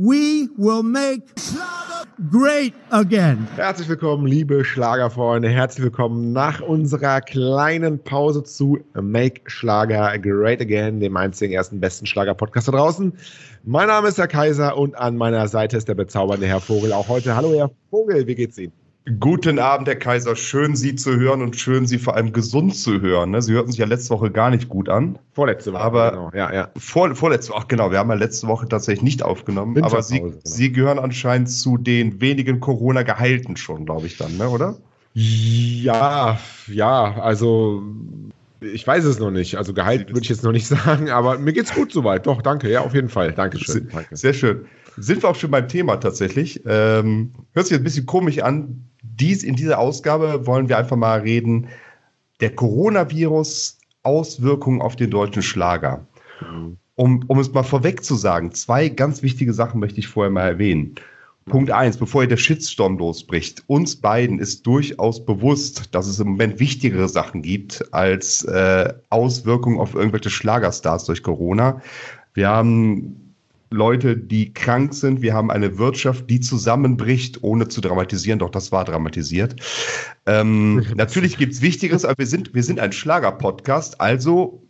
we 0.00 0.48
will 0.56 0.82
make 0.82 1.20
great 2.30 2.72
again. 2.90 3.46
Herzlich 3.56 3.86
willkommen, 3.86 4.26
liebe 4.26 4.64
Schlagerfreunde. 4.64 5.50
Herzlich 5.50 5.84
willkommen 5.84 6.32
nach 6.32 6.62
unserer 6.62 7.20
kleinen 7.20 8.02
Pause 8.02 8.42
zu 8.42 8.78
Make 8.94 9.42
Schlager 9.44 10.18
Great 10.18 10.62
Again, 10.62 11.00
dem 11.00 11.18
einzigen 11.18 11.52
ersten 11.52 11.80
besten 11.80 12.06
Schlager-Podcast 12.06 12.68
da 12.68 12.72
draußen. 12.72 13.12
Mein 13.64 13.88
Name 13.88 14.08
ist 14.08 14.16
Herr 14.16 14.26
Kaiser 14.26 14.78
und 14.78 14.96
an 14.96 15.18
meiner 15.18 15.46
Seite 15.48 15.76
ist 15.76 15.88
der 15.88 15.96
bezaubernde 15.96 16.46
Herr 16.46 16.60
Vogel. 16.60 16.94
Auch 16.94 17.08
heute. 17.08 17.36
Hallo, 17.36 17.52
Herr 17.52 17.70
Vogel, 17.90 18.26
wie 18.26 18.34
geht's 18.34 18.56
Ihnen? 18.56 18.72
Guten 19.18 19.58
Abend, 19.58 19.88
Herr 19.88 19.96
Kaiser. 19.96 20.36
Schön, 20.36 20.76
Sie 20.76 20.94
zu 20.94 21.16
hören 21.16 21.40
und 21.40 21.56
schön, 21.56 21.86
Sie 21.86 21.98
vor 21.98 22.16
allem 22.16 22.32
gesund 22.34 22.76
zu 22.76 23.00
hören. 23.00 23.30
Ne? 23.30 23.40
Sie 23.40 23.54
hörten 23.54 23.70
sich 23.70 23.78
ja 23.78 23.86
letzte 23.86 24.10
Woche 24.10 24.30
gar 24.30 24.50
nicht 24.50 24.68
gut 24.68 24.90
an. 24.90 25.18
Vorletzte 25.32 25.72
Woche, 25.72 25.80
aber 25.82 26.10
genau. 26.10 26.30
Ja, 26.34 26.52
ja. 26.52 26.68
Vor, 26.76 27.14
vorletzte 27.14 27.54
Woche, 27.54 27.64
genau. 27.66 27.90
Wir 27.90 27.98
haben 27.98 28.10
ja 28.10 28.16
letzte 28.16 28.46
Woche 28.46 28.68
tatsächlich 28.68 29.02
nicht 29.02 29.22
aufgenommen. 29.22 29.82
Aber 29.82 30.02
Sie, 30.02 30.20
genau. 30.20 30.34
Sie 30.44 30.70
gehören 30.70 30.98
anscheinend 30.98 31.50
zu 31.50 31.78
den 31.78 32.20
wenigen 32.20 32.60
Corona-Geheilten 32.60 33.56
schon, 33.56 33.86
glaube 33.86 34.06
ich 34.06 34.18
dann, 34.18 34.36
ne? 34.36 34.50
oder? 34.50 34.76
Ja, 35.14 36.38
ja. 36.66 37.14
Also 37.20 37.82
ich 38.60 38.86
weiß 38.86 39.04
es 39.04 39.18
noch 39.18 39.30
nicht. 39.30 39.56
Also 39.56 39.72
geheilt 39.72 40.08
würde 40.10 40.20
ich 40.20 40.28
jetzt 40.28 40.44
noch 40.44 40.52
nicht 40.52 40.66
sagen, 40.68 41.08
aber 41.08 41.38
mir 41.38 41.54
geht's 41.54 41.74
gut 41.74 41.90
soweit. 41.90 42.26
Doch, 42.26 42.42
danke. 42.42 42.70
Ja, 42.70 42.82
auf 42.82 42.94
jeden 42.94 43.08
Fall. 43.08 43.32
Dankeschön. 43.32 43.88
Sehr, 43.90 44.04
sehr 44.10 44.34
schön. 44.34 44.66
Sind 44.98 45.22
wir 45.22 45.30
auch 45.30 45.36
schon 45.36 45.50
beim 45.50 45.68
Thema 45.68 45.96
tatsächlich. 45.96 46.60
Ähm, 46.66 47.32
hört 47.52 47.66
sich 47.66 47.78
ein 47.78 47.82
bisschen 47.82 48.04
komisch 48.04 48.40
an. 48.40 48.89
Dies, 49.20 49.42
in 49.42 49.54
dieser 49.54 49.78
Ausgabe 49.78 50.46
wollen 50.46 50.68
wir 50.68 50.78
einfach 50.78 50.96
mal 50.96 51.20
reden, 51.20 51.68
der 52.40 52.54
Coronavirus, 52.54 53.78
Auswirkungen 54.02 54.80
auf 54.80 54.96
den 54.96 55.10
deutschen 55.10 55.42
Schlager. 55.42 56.06
Um, 56.94 57.24
um 57.26 57.38
es 57.38 57.52
mal 57.52 57.62
vorweg 57.62 58.02
zu 58.02 58.14
sagen, 58.14 58.52
zwei 58.52 58.88
ganz 58.88 59.22
wichtige 59.22 59.52
Sachen 59.52 59.78
möchte 59.78 60.00
ich 60.00 60.08
vorher 60.08 60.30
mal 60.30 60.48
erwähnen. 60.48 60.94
Punkt 61.46 61.70
eins, 61.70 61.96
bevor 61.96 62.22
hier 62.22 62.28
der 62.28 62.36
Shitstorm 62.36 62.98
losbricht, 62.98 63.64
uns 63.66 63.96
beiden 63.96 64.38
ist 64.38 64.66
durchaus 64.66 65.24
bewusst, 65.24 65.94
dass 65.94 66.06
es 66.06 66.20
im 66.20 66.28
Moment 66.28 66.60
wichtigere 66.60 67.08
Sachen 67.08 67.42
gibt 67.42 67.92
als 67.92 68.44
äh, 68.44 68.92
Auswirkungen 69.08 69.78
auf 69.78 69.94
irgendwelche 69.94 70.30
Schlagerstars 70.30 71.04
durch 71.04 71.22
Corona. 71.22 71.82
Wir 72.34 72.48
haben 72.48 73.29
Leute, 73.70 74.16
die 74.16 74.52
krank 74.52 74.94
sind. 74.94 75.22
Wir 75.22 75.32
haben 75.32 75.50
eine 75.50 75.78
Wirtschaft, 75.78 76.28
die 76.28 76.40
zusammenbricht, 76.40 77.42
ohne 77.42 77.68
zu 77.68 77.80
dramatisieren. 77.80 78.40
Doch 78.40 78.50
das 78.50 78.72
war 78.72 78.84
dramatisiert. 78.84 79.56
Ähm, 80.26 80.84
natürlich 80.96 81.36
gibt's 81.36 81.62
Wichtigeres, 81.62 82.04
aber 82.04 82.18
wir 82.18 82.26
sind, 82.26 82.52
wir 82.52 82.64
sind 82.64 82.80
ein 82.80 82.92
Schlager-Podcast. 82.92 84.00
Also 84.00 84.62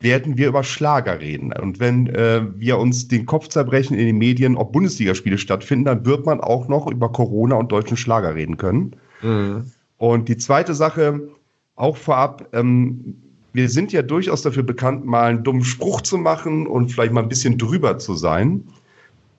werden 0.00 0.36
wir 0.36 0.48
über 0.48 0.62
Schlager 0.62 1.20
reden. 1.20 1.52
Und 1.52 1.80
wenn 1.80 2.08
äh, 2.08 2.42
wir 2.56 2.78
uns 2.78 3.08
den 3.08 3.24
Kopf 3.24 3.48
zerbrechen 3.48 3.96
in 3.96 4.06
den 4.06 4.18
Medien, 4.18 4.56
ob 4.56 4.72
Bundesligaspiele 4.72 5.38
stattfinden, 5.38 5.86
dann 5.86 6.04
wird 6.04 6.26
man 6.26 6.40
auch 6.40 6.68
noch 6.68 6.86
über 6.86 7.10
Corona 7.10 7.56
und 7.56 7.72
deutschen 7.72 7.96
Schlager 7.96 8.34
reden 8.34 8.58
können. 8.58 8.96
Mhm. 9.22 9.70
Und 9.96 10.28
die 10.28 10.36
zweite 10.36 10.74
Sache, 10.74 11.28
auch 11.74 11.96
vorab, 11.96 12.48
ähm, 12.52 13.22
wir 13.56 13.70
sind 13.70 13.90
ja 13.90 14.02
durchaus 14.02 14.42
dafür 14.42 14.62
bekannt, 14.62 15.06
mal 15.06 15.30
einen 15.30 15.42
dummen 15.42 15.64
Spruch 15.64 16.02
zu 16.02 16.18
machen 16.18 16.66
und 16.66 16.92
vielleicht 16.92 17.12
mal 17.12 17.22
ein 17.22 17.28
bisschen 17.30 17.56
drüber 17.56 17.98
zu 17.98 18.14
sein. 18.14 18.64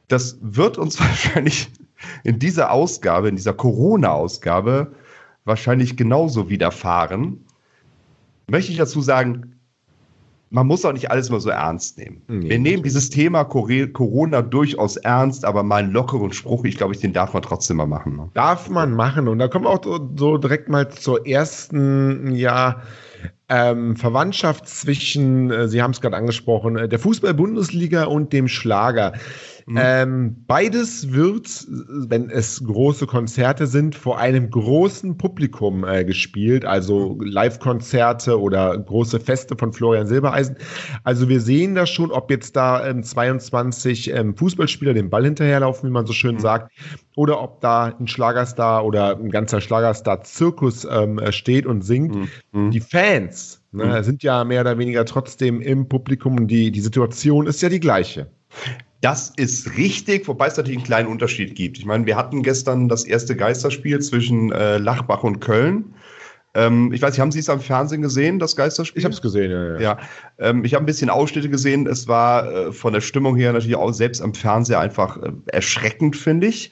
Das 0.08 0.40
wird 0.42 0.80
uns 0.80 1.00
wahrscheinlich 1.00 1.70
in 2.24 2.40
dieser 2.40 2.72
Ausgabe, 2.72 3.30
in 3.30 3.36
dieser 3.36 3.54
Corona-Ausgabe, 3.54 4.92
wahrscheinlich 5.46 5.98
genauso 5.98 6.50
widerfahren. 6.50 7.46
Möchte 8.50 8.72
ich 8.72 8.80
dazu 8.80 9.02
sagen, 9.02 9.54
man 10.50 10.66
muss 10.66 10.84
auch 10.84 10.94
nicht 10.94 11.12
alles 11.12 11.30
immer 11.30 11.40
so 11.40 11.50
ernst 11.50 12.00
nehmen. 12.00 12.22
Nee, 12.28 12.50
wir 12.50 12.60
nehmen 12.60 12.82
dieses 12.82 13.10
Thema 13.10 13.44
Corona 13.44 14.42
durchaus 14.42 14.98
ernst, 14.98 15.46
aber 15.46 15.62
mal 15.62 15.84
einen 15.84 15.92
lockeren 15.92 16.32
Spruch, 16.32 16.64
ich 16.64 16.78
glaube, 16.78 16.96
den 16.96 17.14
darf 17.14 17.34
man 17.34 17.44
trotzdem 17.44 17.78
mal 17.78 17.86
machen. 17.86 18.16
Ne? 18.16 18.30
Darf 18.34 18.70
man 18.70 18.94
machen. 18.94 19.28
Und 19.28 19.40
da 19.40 19.48
kommen 19.48 19.66
wir 19.66 19.70
auch 19.70 20.00
so 20.16 20.38
direkt 20.38 20.70
mal 20.70 20.90
zur 20.90 21.28
ersten, 21.28 22.34
ja, 22.34 22.82
ähm, 23.50 23.96
Verwandtschaft 23.96 24.68
zwischen, 24.68 25.52
äh, 25.52 25.68
Sie 25.68 25.82
haben 25.82 25.92
es 25.92 26.02
gerade 26.02 26.18
angesprochen, 26.18 26.78
äh, 26.78 26.90
der 26.90 27.00
Fußball-Bundesliga 27.00 28.06
und 28.06 28.34
dem 28.34 28.48
Schlager. 28.48 29.14
Mhm. 29.70 29.78
Ähm, 29.82 30.36
beides 30.48 31.12
wird, 31.12 31.68
wenn 31.68 32.30
es 32.30 32.64
große 32.64 33.06
Konzerte 33.06 33.68
sind, 33.68 33.96
vor 33.96 34.18
einem 34.18 34.50
großen 34.50 35.18
Publikum 35.18 35.84
äh, 35.84 36.06
gespielt, 36.06 36.64
also 36.64 37.18
Live-Konzerte 37.22 38.40
oder 38.40 38.78
große 38.78 39.20
Feste 39.20 39.58
von 39.58 39.74
Florian 39.74 40.08
Silbereisen. 40.08 40.56
Also 41.04 41.28
wir 41.28 41.42
sehen 41.42 41.76
das 41.76 41.90
schon, 41.90 42.12
ob 42.12 42.32
jetzt 42.32 42.56
da 42.56 42.88
ähm, 42.88 43.04
22 43.04 44.14
ähm, 44.14 44.38
Fußballspieler 44.38 44.94
den 44.94 45.10
Ball 45.10 45.26
hinterherlaufen, 45.26 45.90
wie 45.90 45.94
man 45.94 46.06
so 46.06 46.14
schön 46.14 46.36
mhm. 46.36 46.40
sagt, 46.40 46.72
oder 47.18 47.42
ob 47.42 47.60
da 47.60 47.94
ein 48.00 48.08
Schlagerstar 48.08 48.86
oder 48.86 49.18
ein 49.18 49.32
ganzer 49.32 49.60
Schlagerstar-Zirkus 49.60 50.88
ähm, 50.90 51.20
steht 51.32 51.66
und 51.66 51.82
singt. 51.82 52.16
Mhm. 52.16 52.30
mhm. 52.54 52.72
Die 52.72 52.80
Fans 52.80 53.62
ne, 53.74 53.84
mhm. 53.84 54.04
sind 54.04 54.24
ja 54.24 54.46
mehr 54.46 54.62
oder 54.62 54.78
weniger 54.78 55.04
trotzdem 55.04 55.60
im 55.60 55.90
Publikum 55.90 56.38
und 56.38 56.48
die, 56.48 56.72
die 56.72 56.80
Situation 56.80 57.48
ist 57.48 57.62
ja 57.62 57.68
die 57.68 57.82
gleiche. 57.82 58.28
Das 59.02 59.32
ist 59.36 59.78
richtig, 59.78 60.28
wobei 60.28 60.48
es 60.48 60.58
natürlich 60.58 60.80
einen 60.80 60.86
kleinen 60.86 61.08
Unterschied 61.08 61.56
gibt. 61.56 61.78
Ich 61.78 61.86
meine, 61.86 62.06
wir 62.06 62.16
hatten 62.16 62.42
gestern 62.42 62.90
das 62.90 63.04
erste 63.04 63.36
Geisterspiel 63.36 64.00
zwischen 64.00 64.52
äh, 64.52 64.80
Lachbach 64.80 65.24
und 65.24 65.40
Köln. 65.40 65.94
Ähm, 66.56 66.92
ich 66.92 67.02
weiß 67.02 67.12
nicht, 67.12 67.20
haben 67.20 67.32
Sie 67.32 67.40
es 67.40 67.50
am 67.50 67.60
Fernsehen 67.60 68.02
gesehen, 68.02 68.40
das 68.40 68.56
Geisterspiel? 68.56 69.00
Ich 69.00 69.06
habe 69.06 69.14
es 69.14 69.22
gesehen, 69.22 69.52
ja. 69.52 69.74
ja. 69.74 69.80
ja 69.80 69.98
ähm, 70.40 70.66
ich 70.66 70.74
habe 70.74 70.84
ein 70.84 70.88
bisschen 70.88 71.12
Ausschnitte 71.12 71.50
gesehen. 71.50 71.86
Es 71.86 72.08
war 72.08 72.52
äh, 72.52 72.72
von 72.74 72.94
der 72.94 73.02
Stimmung 73.02 73.36
her 73.36 73.54
natürlich 73.54 73.76
auch 73.76 73.92
selbst 73.92 74.22
am 74.22 74.34
Fernseher 74.34 74.80
einfach 74.80 75.22
äh, 75.22 75.32
erschreckend, 75.48 76.16
finde 76.16 76.48
ich. 76.48 76.72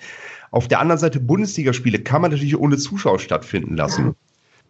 Auf 0.49 0.67
der 0.67 0.79
anderen 0.79 0.99
Seite, 0.99 1.19
Bundesligaspiele 1.19 1.99
kann 1.99 2.23
man 2.23 2.31
natürlich 2.31 2.57
ohne 2.57 2.77
Zuschauer 2.77 3.19
stattfinden 3.19 3.75
lassen. 3.75 4.15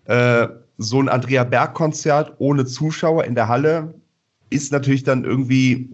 Äh, 0.05 0.47
so 0.77 0.99
ein 0.99 1.07
Andrea 1.07 1.45
Berg-Konzert 1.45 2.33
ohne 2.39 2.65
Zuschauer 2.65 3.23
in 3.23 3.35
der 3.35 3.47
Halle 3.47 3.93
ist 4.49 4.71
natürlich 4.73 5.03
dann 5.03 5.23
irgendwie 5.23 5.89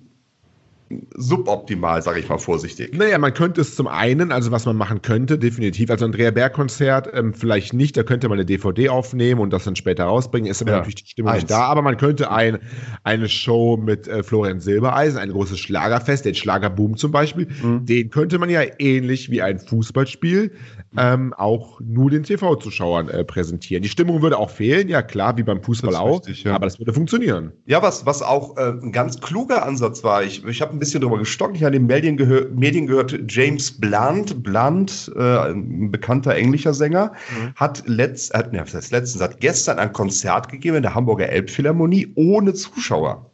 suboptimal, 1.16 2.02
sage 2.02 2.20
ich 2.20 2.30
mal 2.30 2.38
vorsichtig. 2.38 2.96
Naja, 2.98 3.18
man 3.18 3.34
könnte 3.34 3.62
es 3.62 3.76
zum 3.76 3.88
einen, 3.88 4.32
also 4.32 4.52
was 4.52 4.66
man 4.66 4.76
machen 4.76 5.02
könnte, 5.02 5.38
definitiv, 5.38 5.90
also 5.90 6.06
Andrea 6.06 6.32
Berg-Konzert, 6.32 7.10
ähm, 7.14 7.34
vielleicht 7.34 7.74
nicht, 7.74 7.98
da 7.98 8.04
könnte 8.04 8.30
man 8.30 8.38
eine 8.38 8.46
DVD 8.46 8.90
aufnehmen 8.90 9.42
und 9.42 9.52
das 9.52 9.64
dann 9.64 9.76
später 9.76 10.06
rausbringen, 10.06 10.50
ist 10.50 10.62
aber 10.62 10.72
ja, 10.72 10.78
natürlich 10.78 10.96
die 11.04 11.10
Stimmung 11.10 11.32
eins. 11.32 11.44
nicht 11.44 11.52
da, 11.52 11.64
aber 11.64 11.82
man 11.82 11.98
könnte 11.98 12.32
ein, 12.32 12.60
eine 13.04 13.30
Show 13.30 13.78
mit 13.78 14.08
äh, 14.08 14.24
Florian 14.24 14.60
Silbereisen, 14.60 15.20
ein 15.20 15.32
großes 15.32 15.60
Schlagerfest, 15.60 16.26
den 16.26 16.36
Schlagerboom 16.36 16.98
zum 16.98 17.12
Beispiel, 17.12 17.48
mhm. 17.62 17.86
den 17.86 18.10
könnte 18.10 18.40
man 18.40 18.50
ja 18.50 18.62
ähnlich 18.80 19.30
wie 19.30 19.42
ein 19.42 19.60
Fußballspiel 19.60 20.52
ähm, 20.98 21.34
auch 21.34 21.80
nur 21.80 22.10
den 22.10 22.24
TV-Zuschauern 22.24 23.08
äh, 23.08 23.24
präsentieren. 23.24 23.82
Die 23.82 23.90
Stimmung 23.90 24.22
würde 24.22 24.38
auch 24.38 24.50
fehlen, 24.50 24.90
ja 24.90 25.02
klar, 25.02 25.38
wie 25.38 25.44
beim 25.44 25.64
Fußball 25.64 25.96
auch, 25.96 26.20
richtig, 26.20 26.44
ja. 26.44 26.54
aber 26.54 26.66
das 26.66 26.80
würde 26.80 26.94
funktionieren. 26.94 27.54
Ja, 27.66 27.82
was, 27.82 28.06
was 28.06 28.22
auch 28.22 28.58
äh, 28.58 28.72
ein 28.72 28.92
ganz 28.92 29.22
kluger 29.22 29.66
Ansatz 29.66 30.04
war, 30.04 30.24
ich, 30.24 30.44
ich 30.46 30.62
habe 30.62 30.74
ein 30.74 30.80
bisschen 30.82 31.00
drüber 31.00 31.20
gestockt, 31.20 31.56
ich 31.56 31.64
habe 31.64 31.76
in 31.76 31.84
den 31.84 31.88
Medien, 31.88 32.18
gehör, 32.18 32.50
Medien 32.50 32.88
gehört, 32.88 33.16
James 33.28 33.72
Blunt, 33.72 34.42
Blunt, 34.42 35.12
äh, 35.16 35.52
ein 35.52 35.92
bekannter 35.92 36.36
englischer 36.36 36.74
Sänger, 36.74 37.14
mhm. 37.30 37.54
hat 37.56 37.84
letzt, 37.86 38.34
hat, 38.34 38.52
ne, 38.52 38.66
letztens, 38.66 39.22
hat 39.22 39.40
gestern 39.40 39.78
ein 39.78 39.94
Konzert 39.94 40.50
gegeben 40.50 40.78
in 40.78 40.82
der 40.82 40.96
Hamburger 40.96 41.30
Elbphilharmonie 41.30 42.12
ohne 42.16 42.56
Zuschauer. 42.56 43.30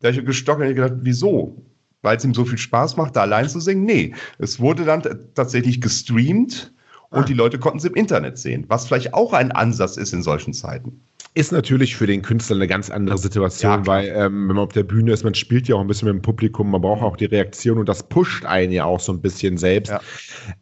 Da 0.00 0.08
habe 0.08 0.20
ich 0.20 0.26
gestockt 0.26 0.60
und 0.60 0.68
gedacht, 0.74 0.92
wieso? 1.00 1.56
Weil 2.02 2.18
es 2.18 2.24
ihm 2.24 2.34
so 2.34 2.44
viel 2.44 2.58
Spaß 2.58 2.98
macht, 2.98 3.16
da 3.16 3.22
allein 3.22 3.48
zu 3.48 3.60
singen? 3.60 3.84
Nee, 3.84 4.14
es 4.38 4.60
wurde 4.60 4.84
dann 4.84 5.02
tatsächlich 5.34 5.80
gestreamt 5.80 6.74
und 7.08 7.22
ah. 7.22 7.24
die 7.24 7.34
Leute 7.34 7.58
konnten 7.58 7.78
es 7.78 7.84
im 7.84 7.94
Internet 7.94 8.36
sehen, 8.36 8.66
was 8.68 8.86
vielleicht 8.86 9.14
auch 9.14 9.32
ein 9.32 9.50
Ansatz 9.50 9.96
ist 9.96 10.12
in 10.12 10.22
solchen 10.22 10.52
Zeiten. 10.52 11.00
Ist 11.34 11.50
natürlich 11.50 11.96
für 11.96 12.06
den 12.06 12.20
Künstler 12.20 12.56
eine 12.56 12.66
ganz 12.66 12.90
andere 12.90 13.16
Situation, 13.16 13.72
ja, 13.72 13.86
weil 13.86 14.08
ähm, 14.08 14.48
wenn 14.48 14.56
man 14.56 14.58
auf 14.58 14.72
der 14.72 14.82
Bühne 14.82 15.12
ist, 15.12 15.24
man 15.24 15.34
spielt 15.34 15.66
ja 15.66 15.76
auch 15.76 15.80
ein 15.80 15.86
bisschen 15.86 16.08
mit 16.08 16.16
dem 16.16 16.22
Publikum, 16.22 16.70
man 16.70 16.82
braucht 16.82 17.00
auch 17.00 17.16
die 17.16 17.24
Reaktion 17.24 17.78
und 17.78 17.88
das 17.88 18.02
pusht 18.02 18.44
einen 18.44 18.70
ja 18.70 18.84
auch 18.84 19.00
so 19.00 19.12
ein 19.12 19.22
bisschen 19.22 19.56
selbst. 19.56 19.92
Ja. 19.92 20.00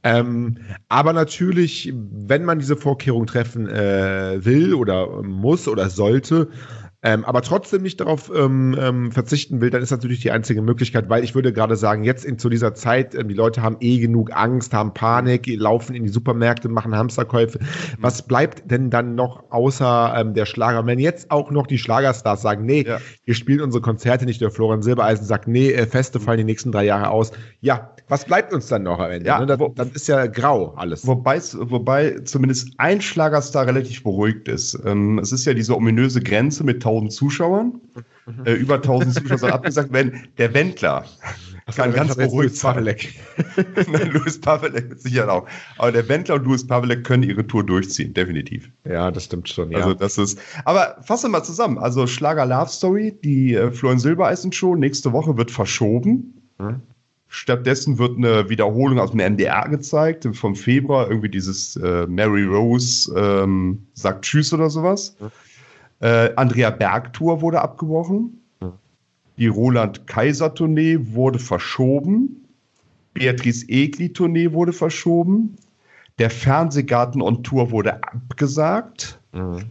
Ähm, 0.04 0.58
aber 0.88 1.12
natürlich, 1.12 1.92
wenn 1.94 2.44
man 2.44 2.60
diese 2.60 2.76
Vorkehrung 2.76 3.26
treffen 3.26 3.66
äh, 3.68 4.44
will 4.44 4.72
oder 4.74 5.24
muss 5.24 5.66
oder 5.66 5.90
sollte, 5.90 6.48
ähm, 7.02 7.24
aber 7.24 7.40
trotzdem 7.40 7.82
nicht 7.82 7.98
darauf 8.00 8.30
ähm, 8.34 8.76
ähm, 8.78 9.10
verzichten 9.10 9.62
will, 9.62 9.70
dann 9.70 9.82
ist 9.82 9.90
natürlich 9.90 10.20
die 10.20 10.30
einzige 10.30 10.60
Möglichkeit, 10.60 11.08
weil 11.08 11.24
ich 11.24 11.34
würde 11.34 11.50
gerade 11.50 11.76
sagen, 11.76 12.04
jetzt 12.04 12.26
in, 12.26 12.38
zu 12.38 12.50
dieser 12.50 12.74
Zeit, 12.74 13.14
ähm, 13.14 13.28
die 13.28 13.34
Leute 13.34 13.62
haben 13.62 13.78
eh 13.80 13.98
genug 13.98 14.30
Angst, 14.34 14.74
haben 14.74 14.92
Panik, 14.92 15.46
laufen 15.46 15.94
in 15.94 16.04
die 16.04 16.10
Supermärkte, 16.10 16.68
machen 16.68 16.94
Hamsterkäufe. 16.94 17.58
Mhm. 17.58 17.66
Was 18.00 18.22
bleibt 18.22 18.70
denn 18.70 18.90
dann 18.90 19.14
noch 19.14 19.44
außer 19.50 20.14
ähm, 20.14 20.34
der 20.34 20.44
Schlager? 20.44 20.84
Wenn 20.84 20.98
jetzt 20.98 21.30
auch 21.30 21.50
noch 21.50 21.66
die 21.66 21.78
Schlagerstars 21.78 22.42
sagen, 22.42 22.66
nee, 22.66 22.84
ja. 22.86 22.98
wir 23.24 23.34
spielen 23.34 23.62
unsere 23.62 23.80
Konzerte 23.80 24.26
nicht, 24.26 24.42
der 24.42 24.50
Florian 24.50 24.82
Silbereisen 24.82 25.24
sagt, 25.24 25.48
nee, 25.48 25.72
äh, 25.72 25.86
Feste 25.86 26.20
fallen 26.20 26.38
die 26.38 26.44
nächsten 26.44 26.70
drei 26.70 26.84
Jahre 26.84 27.08
aus. 27.08 27.32
Ja, 27.60 27.94
was 28.08 28.26
bleibt 28.26 28.52
uns 28.52 28.66
dann 28.66 28.82
noch 28.82 28.98
am 28.98 29.10
Ende? 29.10 29.26
Ja, 29.26 29.38
ne? 29.38 29.46
das, 29.46 29.58
das 29.74 29.88
ist 29.90 30.08
ja 30.08 30.26
grau 30.26 30.74
alles. 30.76 31.06
Wobei, 31.06 31.40
wobei 31.40 32.18
zumindest 32.24 32.74
ein 32.76 33.00
Schlagerstar 33.00 33.66
relativ 33.66 34.02
beruhigt 34.02 34.48
ist. 34.48 34.78
Ähm, 34.84 35.18
es 35.18 35.32
ist 35.32 35.46
ja 35.46 35.54
diese 35.54 35.74
ominöse 35.74 36.20
Grenze 36.20 36.62
mit 36.62 36.82
1000 36.90 37.12
Zuschauern. 37.12 37.80
Mhm. 38.26 38.46
Äh, 38.46 38.52
über 38.54 38.76
1000 38.76 39.14
Zuschauer 39.14 39.38
soll 39.38 39.50
abgesagt 39.52 39.92
werden. 39.92 40.28
Der 40.38 40.54
Wendler 40.54 41.04
kann 41.74 41.92
ganz 41.92 42.16
beruhigt 42.16 42.56
sein. 42.56 42.84
Nein, 42.84 44.10
Louis 44.12 44.40
Pavelek 44.40 44.94
sicher 44.96 45.32
auch. 45.32 45.46
Aber 45.78 45.92
der 45.92 46.08
Wendler 46.08 46.36
und 46.36 46.44
Louis 46.44 46.66
Pavelek 46.66 47.04
können 47.04 47.22
ihre 47.22 47.46
Tour 47.46 47.64
durchziehen, 47.64 48.14
definitiv. 48.14 48.70
Ja, 48.84 49.10
das 49.10 49.24
stimmt 49.24 49.48
schon. 49.48 49.70
Ja. 49.70 49.78
Also 49.78 49.94
das 49.94 50.18
ist. 50.18 50.38
Aber 50.64 50.96
fassen 51.02 51.26
wir 51.26 51.38
mal 51.38 51.44
zusammen. 51.44 51.78
Also 51.78 52.06
Schlager 52.06 52.46
Love 52.46 52.70
Story, 52.70 53.16
die 53.24 53.54
äh, 53.54 53.70
Florian 53.70 53.98
Silbereisen 53.98 54.52
Show 54.52 54.74
nächste 54.74 55.12
Woche 55.12 55.36
wird 55.36 55.50
verschoben. 55.50 56.34
Hm? 56.58 56.80
Stattdessen 57.32 57.98
wird 57.98 58.16
eine 58.16 58.48
Wiederholung 58.50 58.98
aus 58.98 59.12
dem 59.12 59.20
MDR 59.20 59.68
gezeigt, 59.68 60.28
vom 60.32 60.56
Februar, 60.56 61.08
irgendwie 61.08 61.28
dieses 61.28 61.76
äh, 61.76 62.04
Mary 62.08 62.42
Rose 62.42 63.14
ähm, 63.16 63.86
sagt 63.94 64.24
Tschüss 64.24 64.52
oder 64.52 64.68
sowas. 64.68 65.16
Äh, 66.00 66.34
Andrea 66.36 66.70
Berg 66.70 67.12
Tour 67.12 67.40
wurde 67.40 67.60
abgebrochen. 67.60 68.40
Die 69.36 69.46
Roland-Kaiser-Tournee 69.46 70.98
wurde 71.14 71.38
verschoben. 71.38 72.46
Beatrice 73.14 73.66
Egli-Tournee 73.68 74.52
wurde 74.52 74.72
verschoben. 74.72 75.56
Der 76.18 76.28
Fernsehgarten 76.28 77.22
on 77.22 77.42
Tour 77.42 77.70
wurde 77.70 78.02
abgesagt. 78.04 79.18
Mhm. 79.32 79.70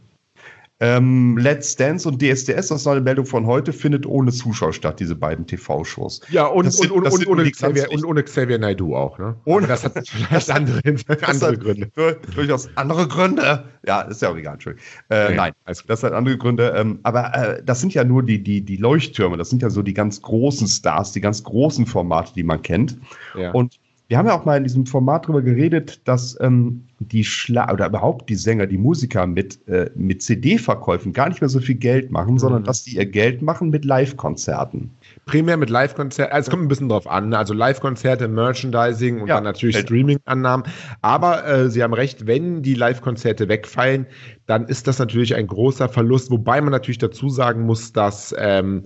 Ähm, 0.81 1.37
Let's 1.37 1.75
Dance 1.75 2.07
und 2.07 2.21
DSDS, 2.21 2.67
das 2.67 2.81
ist 2.81 2.87
eine 2.87 3.01
Meldung 3.01 3.25
von 3.25 3.45
heute, 3.45 3.73
findet 3.73 4.05
ohne 4.05 4.31
Zuschauer 4.31 4.71
statt, 4.71 5.01
diese 5.01 5.13
beiden 5.13 5.45
TV-Shows. 5.45 6.21
Ja, 6.29 6.45
und, 6.45 6.65
und, 6.65 6.71
sind, 6.71 6.91
und, 6.91 7.05
und, 7.11 7.27
ohne 7.27 7.51
Xavier, 7.51 7.91
und, 7.91 8.05
ohne 8.05 8.23
Xavier 8.23 8.57
Naidu 8.57 8.95
auch, 8.95 9.19
ne? 9.19 9.35
Ohne, 9.43 9.67
das 9.67 9.83
hat 9.83 10.07
vielleicht 10.07 10.49
andere, 10.49 10.81
andere 11.23 11.57
Gründe. 11.57 11.91
Durchaus 12.35 12.69
andere 12.75 13.09
Gründe. 13.09 13.65
Ja, 13.85 14.01
ist 14.01 14.21
ja 14.21 14.29
auch 14.29 14.37
egal, 14.37 14.53
Entschuldigung. 14.53 14.87
Äh, 15.09 15.25
okay, 15.25 15.35
nein, 15.35 15.53
also 15.65 15.83
das 15.85 16.01
hat 16.01 16.13
andere 16.13 16.37
Gründe. 16.37 16.73
Ähm, 16.77 16.99
aber 17.03 17.33
äh, 17.35 17.63
das 17.63 17.81
sind 17.81 17.93
ja 17.93 18.05
nur 18.05 18.23
die, 18.23 18.41
die, 18.41 18.61
die 18.61 18.77
Leuchttürme, 18.77 19.35
das 19.35 19.49
sind 19.49 19.61
ja 19.61 19.69
so 19.69 19.81
die 19.81 19.93
ganz 19.93 20.21
großen 20.21 20.67
Stars, 20.67 21.11
die 21.11 21.19
ganz 21.19 21.43
großen 21.43 21.87
Formate, 21.87 22.33
die 22.33 22.43
man 22.43 22.61
kennt. 22.61 22.97
Ja. 23.35 23.51
Und 23.51 23.79
wir 24.09 24.17
haben 24.17 24.25
ja 24.25 24.33
auch 24.33 24.43
mal 24.43 24.57
in 24.57 24.63
diesem 24.63 24.87
Format 24.87 25.25
darüber 25.25 25.43
geredet, 25.43 26.01
dass 26.05 26.35
ähm, 26.41 26.83
die 26.97 27.23
Schla 27.23 27.71
oder 27.71 27.85
überhaupt 27.85 28.27
die 28.27 28.35
Sänger, 28.35 28.65
die 28.65 28.79
Musiker 28.79 29.27
mit, 29.27 29.67
äh, 29.67 29.91
mit 29.93 30.23
CD-Verkäufen 30.23 31.13
gar 31.13 31.29
nicht 31.29 31.41
mehr 31.41 31.49
so 31.49 31.59
viel 31.59 31.75
Geld 31.75 32.09
machen, 32.09 32.33
mhm. 32.33 32.39
sondern 32.39 32.63
dass 32.63 32.83
die 32.83 32.95
ihr 32.95 33.05
Geld 33.05 33.43
machen 33.43 33.69
mit 33.69 33.85
Live-Konzerten. 33.85 34.89
Primär 35.27 35.57
mit 35.57 35.69
Live-Konzerten, 35.69 36.33
also 36.33 36.47
es 36.47 36.49
kommt 36.49 36.63
ein 36.63 36.67
bisschen 36.67 36.89
drauf 36.89 37.07
an, 37.07 37.35
also 37.35 37.53
Live-Konzerte, 37.53 38.27
Merchandising 38.27 39.21
und 39.21 39.27
ja, 39.27 39.35
dann 39.35 39.43
natürlich 39.43 39.77
Streaming-Annahmen. 39.77 40.65
Aber 41.03 41.47
äh, 41.47 41.69
Sie 41.69 41.83
haben 41.83 41.93
recht, 41.93 42.25
wenn 42.25 42.63
die 42.63 42.73
Live-Konzerte 42.73 43.47
wegfallen, 43.47 44.07
dann 44.47 44.65
ist 44.65 44.87
das 44.87 44.97
natürlich 44.97 45.35
ein 45.35 45.45
großer 45.45 45.87
Verlust, 45.87 46.31
wobei 46.31 46.59
man 46.61 46.71
natürlich 46.71 46.97
dazu 46.97 47.29
sagen 47.29 47.61
muss, 47.61 47.93
dass 47.93 48.33
ähm, 48.39 48.85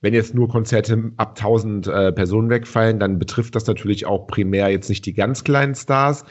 wenn 0.00 0.14
jetzt 0.14 0.34
nur 0.34 0.48
Konzerte 0.48 1.12
ab 1.16 1.36
1000 1.36 1.86
äh, 1.86 2.12
Personen 2.12 2.50
wegfallen, 2.50 2.98
dann 2.98 3.18
betrifft 3.18 3.54
das 3.54 3.66
natürlich 3.66 4.06
auch 4.06 4.26
primär 4.26 4.68
jetzt 4.68 4.88
nicht 4.88 5.04
die 5.06 5.12
ganz 5.12 5.44
kleinen 5.44 5.74
Stars. 5.74 6.24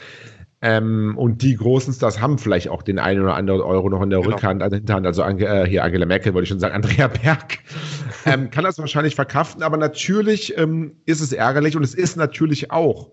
Ähm, 0.61 1.17
und 1.17 1.41
die 1.41 1.55
großen 1.55 1.93
Stars 1.93 2.19
haben 2.19 2.37
vielleicht 2.37 2.67
auch 2.67 2.81
den 2.81 2.99
einen 2.99 3.21
oder 3.21 3.35
anderen 3.35 3.61
Euro 3.61 3.89
noch 3.89 4.01
in 4.01 4.09
der 4.09 4.19
genau. 4.19 4.33
Rückhand, 4.33 4.61
also 4.61 4.75
Hinterhand. 4.75 5.05
Also 5.05 5.23
äh, 5.23 5.65
hier 5.65 5.83
Angela 5.85 6.05
Merkel 6.05 6.33
wollte 6.33 6.43
ich 6.43 6.49
schon 6.49 6.59
sagen, 6.59 6.75
Andrea 6.83 7.07
Berg 7.07 7.59
ähm, 8.25 8.49
kann 8.49 8.65
das 8.65 8.77
wahrscheinlich 8.77 9.15
verkraften, 9.15 9.63
aber 9.63 9.77
natürlich 9.77 10.57
ähm, 10.57 10.97
ist 11.05 11.21
es 11.21 11.31
ärgerlich 11.31 11.77
und 11.77 11.83
es 11.83 11.93
ist 11.93 12.17
natürlich 12.17 12.71
auch 12.71 13.11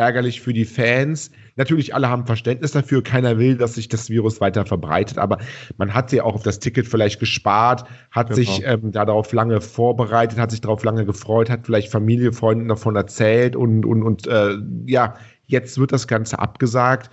ärgerlich 0.00 0.40
für 0.40 0.52
die 0.52 0.64
Fans. 0.64 1.30
Natürlich, 1.56 1.94
alle 1.94 2.08
haben 2.08 2.26
Verständnis 2.26 2.72
dafür. 2.72 3.02
Keiner 3.02 3.38
will, 3.38 3.56
dass 3.56 3.74
sich 3.74 3.88
das 3.88 4.08
Virus 4.08 4.40
weiter 4.40 4.64
verbreitet, 4.64 5.18
aber 5.18 5.38
man 5.76 5.92
hat 5.92 6.10
ja 6.10 6.24
auch 6.24 6.34
auf 6.34 6.42
das 6.42 6.58
Ticket 6.58 6.88
vielleicht 6.88 7.20
gespart, 7.20 7.84
hat 8.10 8.28
genau. 8.28 8.36
sich 8.36 8.62
ähm, 8.64 8.92
darauf 8.92 9.32
lange 9.32 9.60
vorbereitet, 9.60 10.38
hat 10.38 10.50
sich 10.50 10.62
darauf 10.62 10.82
lange 10.84 11.04
gefreut, 11.04 11.50
hat 11.50 11.66
vielleicht 11.66 11.92
Familie, 11.92 12.32
Freunde 12.32 12.66
davon 12.66 12.96
erzählt 12.96 13.54
und, 13.54 13.84
und, 13.84 14.02
und 14.02 14.26
äh, 14.26 14.56
ja, 14.86 15.14
jetzt 15.44 15.78
wird 15.78 15.92
das 15.92 16.08
Ganze 16.08 16.38
abgesagt. 16.38 17.10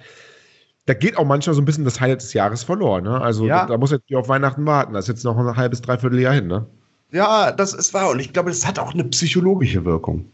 Da 0.86 0.94
geht 0.94 1.18
auch 1.18 1.26
manchmal 1.26 1.54
so 1.54 1.62
ein 1.62 1.66
bisschen 1.66 1.84
das 1.84 2.00
Highlight 2.00 2.22
des 2.22 2.32
Jahres 2.34 2.64
verloren. 2.64 3.04
Ne? 3.04 3.20
Also 3.20 3.46
ja. 3.46 3.62
da, 3.62 3.74
da, 3.74 3.78
muss 3.78 3.92
jetzt 3.92 4.06
auf 4.16 4.30
Weihnachten 4.30 4.66
warten. 4.66 4.94
Das 4.94 5.06
ist 5.06 5.10
jetzt 5.10 5.26
noch 5.26 5.38
ein 5.38 5.58
halbes, 5.58 5.82
dreiviertel 5.82 6.20
Jahr 6.20 6.34
hin. 6.34 6.48
Ne? 6.48 6.66
Ja, 7.12 7.52
das 7.52 7.74
ist 7.74 7.94
wahr. 7.94 8.10
Und 8.12 8.22
ich 8.22 8.32
glaube, 8.32 8.50
das 8.50 8.66
hat 8.66 8.80
auch 8.80 8.94
eine 8.94 9.04
psychologische 9.04 9.84
Wirkung 9.84 10.32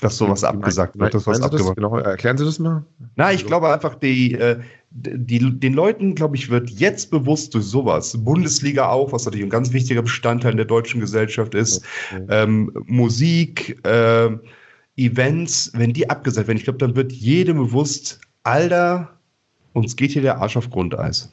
dass 0.00 0.16
sowas 0.16 0.44
abgesagt 0.44 0.98
wird. 0.98 1.12
Das 1.12 1.26
was 1.26 1.40
das, 1.40 1.74
genau, 1.74 1.96
erklären 1.98 2.38
Sie 2.38 2.44
das 2.44 2.58
mal? 2.58 2.84
Na, 3.16 3.32
ich 3.32 3.44
glaube 3.44 3.72
einfach, 3.72 3.96
die, 3.96 4.34
äh, 4.34 4.60
die, 4.90 5.58
den 5.58 5.74
Leuten, 5.74 6.14
glaube 6.14 6.36
ich, 6.36 6.50
wird 6.50 6.70
jetzt 6.70 7.10
bewusst 7.10 7.54
durch 7.54 7.64
sowas, 7.64 8.16
Bundesliga 8.16 8.88
auch, 8.88 9.12
was 9.12 9.24
natürlich 9.24 9.46
ein 9.46 9.50
ganz 9.50 9.72
wichtiger 9.72 10.02
Bestandteil 10.02 10.54
der 10.54 10.64
deutschen 10.66 11.00
Gesellschaft 11.00 11.54
ist, 11.54 11.84
okay. 12.12 12.24
ähm, 12.28 12.72
Musik, 12.86 13.84
äh, 13.84 14.30
Events, 14.96 15.70
wenn 15.74 15.92
die 15.92 16.08
abgesagt 16.08 16.48
werden, 16.48 16.58
ich 16.58 16.64
glaube, 16.64 16.78
dann 16.78 16.96
wird 16.96 17.12
jedem 17.12 17.56
bewusst, 17.56 18.20
Alter, 18.42 19.18
uns 19.72 19.94
geht 19.96 20.12
hier 20.12 20.22
der 20.22 20.38
Arsch 20.38 20.56
auf 20.56 20.70
Grundeis. 20.70 21.32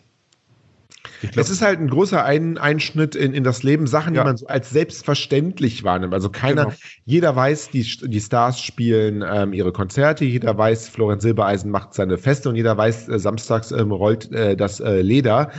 Glaub, 1.31 1.45
es 1.45 1.49
ist 1.49 1.61
halt 1.61 1.79
ein 1.79 1.89
großer 1.89 2.23
ein 2.23 2.57
Einschnitt 2.57 3.15
in, 3.15 3.33
in 3.33 3.43
das 3.43 3.63
Leben, 3.63 3.87
Sachen, 3.87 4.15
ja. 4.15 4.21
die 4.21 4.27
man 4.27 4.37
so 4.37 4.47
als 4.47 4.69
selbstverständlich 4.69 5.83
wahrnimmt. 5.83 6.13
Also 6.13 6.29
keiner, 6.29 6.65
genau. 6.65 6.75
jeder 7.05 7.35
weiß, 7.35 7.69
die, 7.69 7.83
die 7.83 8.19
Stars 8.19 8.61
spielen 8.61 9.23
ähm, 9.27 9.53
ihre 9.53 9.71
Konzerte, 9.71 10.25
jeder 10.25 10.57
weiß, 10.57 10.89
Florian 10.89 11.19
Silbereisen 11.19 11.71
macht 11.71 11.93
seine 11.93 12.17
Feste 12.17 12.49
und 12.49 12.55
jeder 12.55 12.77
weiß, 12.77 13.09
äh, 13.09 13.19
samstags 13.19 13.71
ähm, 13.71 13.91
rollt 13.91 14.31
äh, 14.31 14.55
das 14.55 14.79
äh, 14.79 15.01
Leder. 15.01 15.51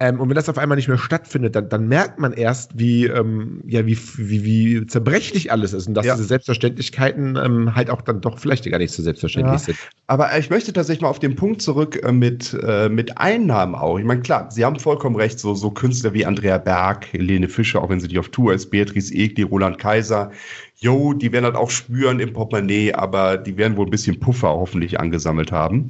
Ähm, 0.00 0.20
und 0.20 0.28
wenn 0.28 0.36
das 0.36 0.48
auf 0.48 0.58
einmal 0.58 0.76
nicht 0.76 0.88
mehr 0.88 0.98
stattfindet, 0.98 1.56
dann, 1.56 1.68
dann 1.68 1.88
merkt 1.88 2.18
man 2.18 2.32
erst, 2.32 2.78
wie, 2.78 3.06
ähm, 3.06 3.62
ja, 3.66 3.86
wie, 3.86 3.98
wie, 4.16 4.44
wie 4.44 4.86
zerbrechlich 4.86 5.52
alles 5.52 5.72
ist 5.72 5.86
und 5.86 5.94
dass 5.94 6.06
ja. 6.06 6.14
diese 6.14 6.26
Selbstverständlichkeiten 6.26 7.36
ähm, 7.36 7.74
halt 7.74 7.90
auch 7.90 8.02
dann 8.02 8.20
doch 8.20 8.38
vielleicht 8.38 8.68
gar 8.70 8.78
nicht 8.78 8.92
so 8.92 9.02
selbstverständlich 9.02 9.60
ja. 9.60 9.66
sind. 9.66 9.78
Aber 10.06 10.36
ich 10.38 10.50
möchte 10.50 10.72
tatsächlich 10.72 11.02
mal 11.02 11.08
auf 11.08 11.18
den 11.18 11.36
Punkt 11.36 11.62
zurück 11.62 12.00
äh, 12.02 12.12
mit, 12.12 12.56
äh, 12.62 12.88
mit 12.88 13.18
Einnahmen 13.18 13.74
auch. 13.74 13.98
Ich 13.98 14.04
meine, 14.04 14.20
klar, 14.22 14.50
Sie 14.50 14.64
haben 14.64 14.78
vollkommen 14.78 15.01
recht, 15.16 15.38
so, 15.38 15.54
so 15.54 15.70
Künstler 15.70 16.14
wie 16.14 16.24
Andrea 16.26 16.58
Berg, 16.58 17.12
Helene 17.12 17.48
Fischer, 17.48 17.82
auch 17.82 17.90
wenn 17.90 18.00
sie 18.00 18.08
die 18.08 18.18
auf 18.18 18.28
Tour 18.28 18.54
ist, 18.54 18.70
Beatrice 18.70 19.12
Egli, 19.14 19.42
Roland 19.42 19.78
Kaiser, 19.78 20.30
yo, 20.76 21.12
die 21.12 21.32
werden 21.32 21.44
halt 21.44 21.56
auch 21.56 21.70
spüren 21.70 22.20
im 22.20 22.32
Portemonnaie, 22.32 22.92
aber 22.92 23.36
die 23.36 23.56
werden 23.56 23.76
wohl 23.76 23.86
ein 23.86 23.90
bisschen 23.90 24.20
Puffer 24.20 24.48
hoffentlich 24.48 24.98
angesammelt 24.98 25.52
haben. 25.52 25.88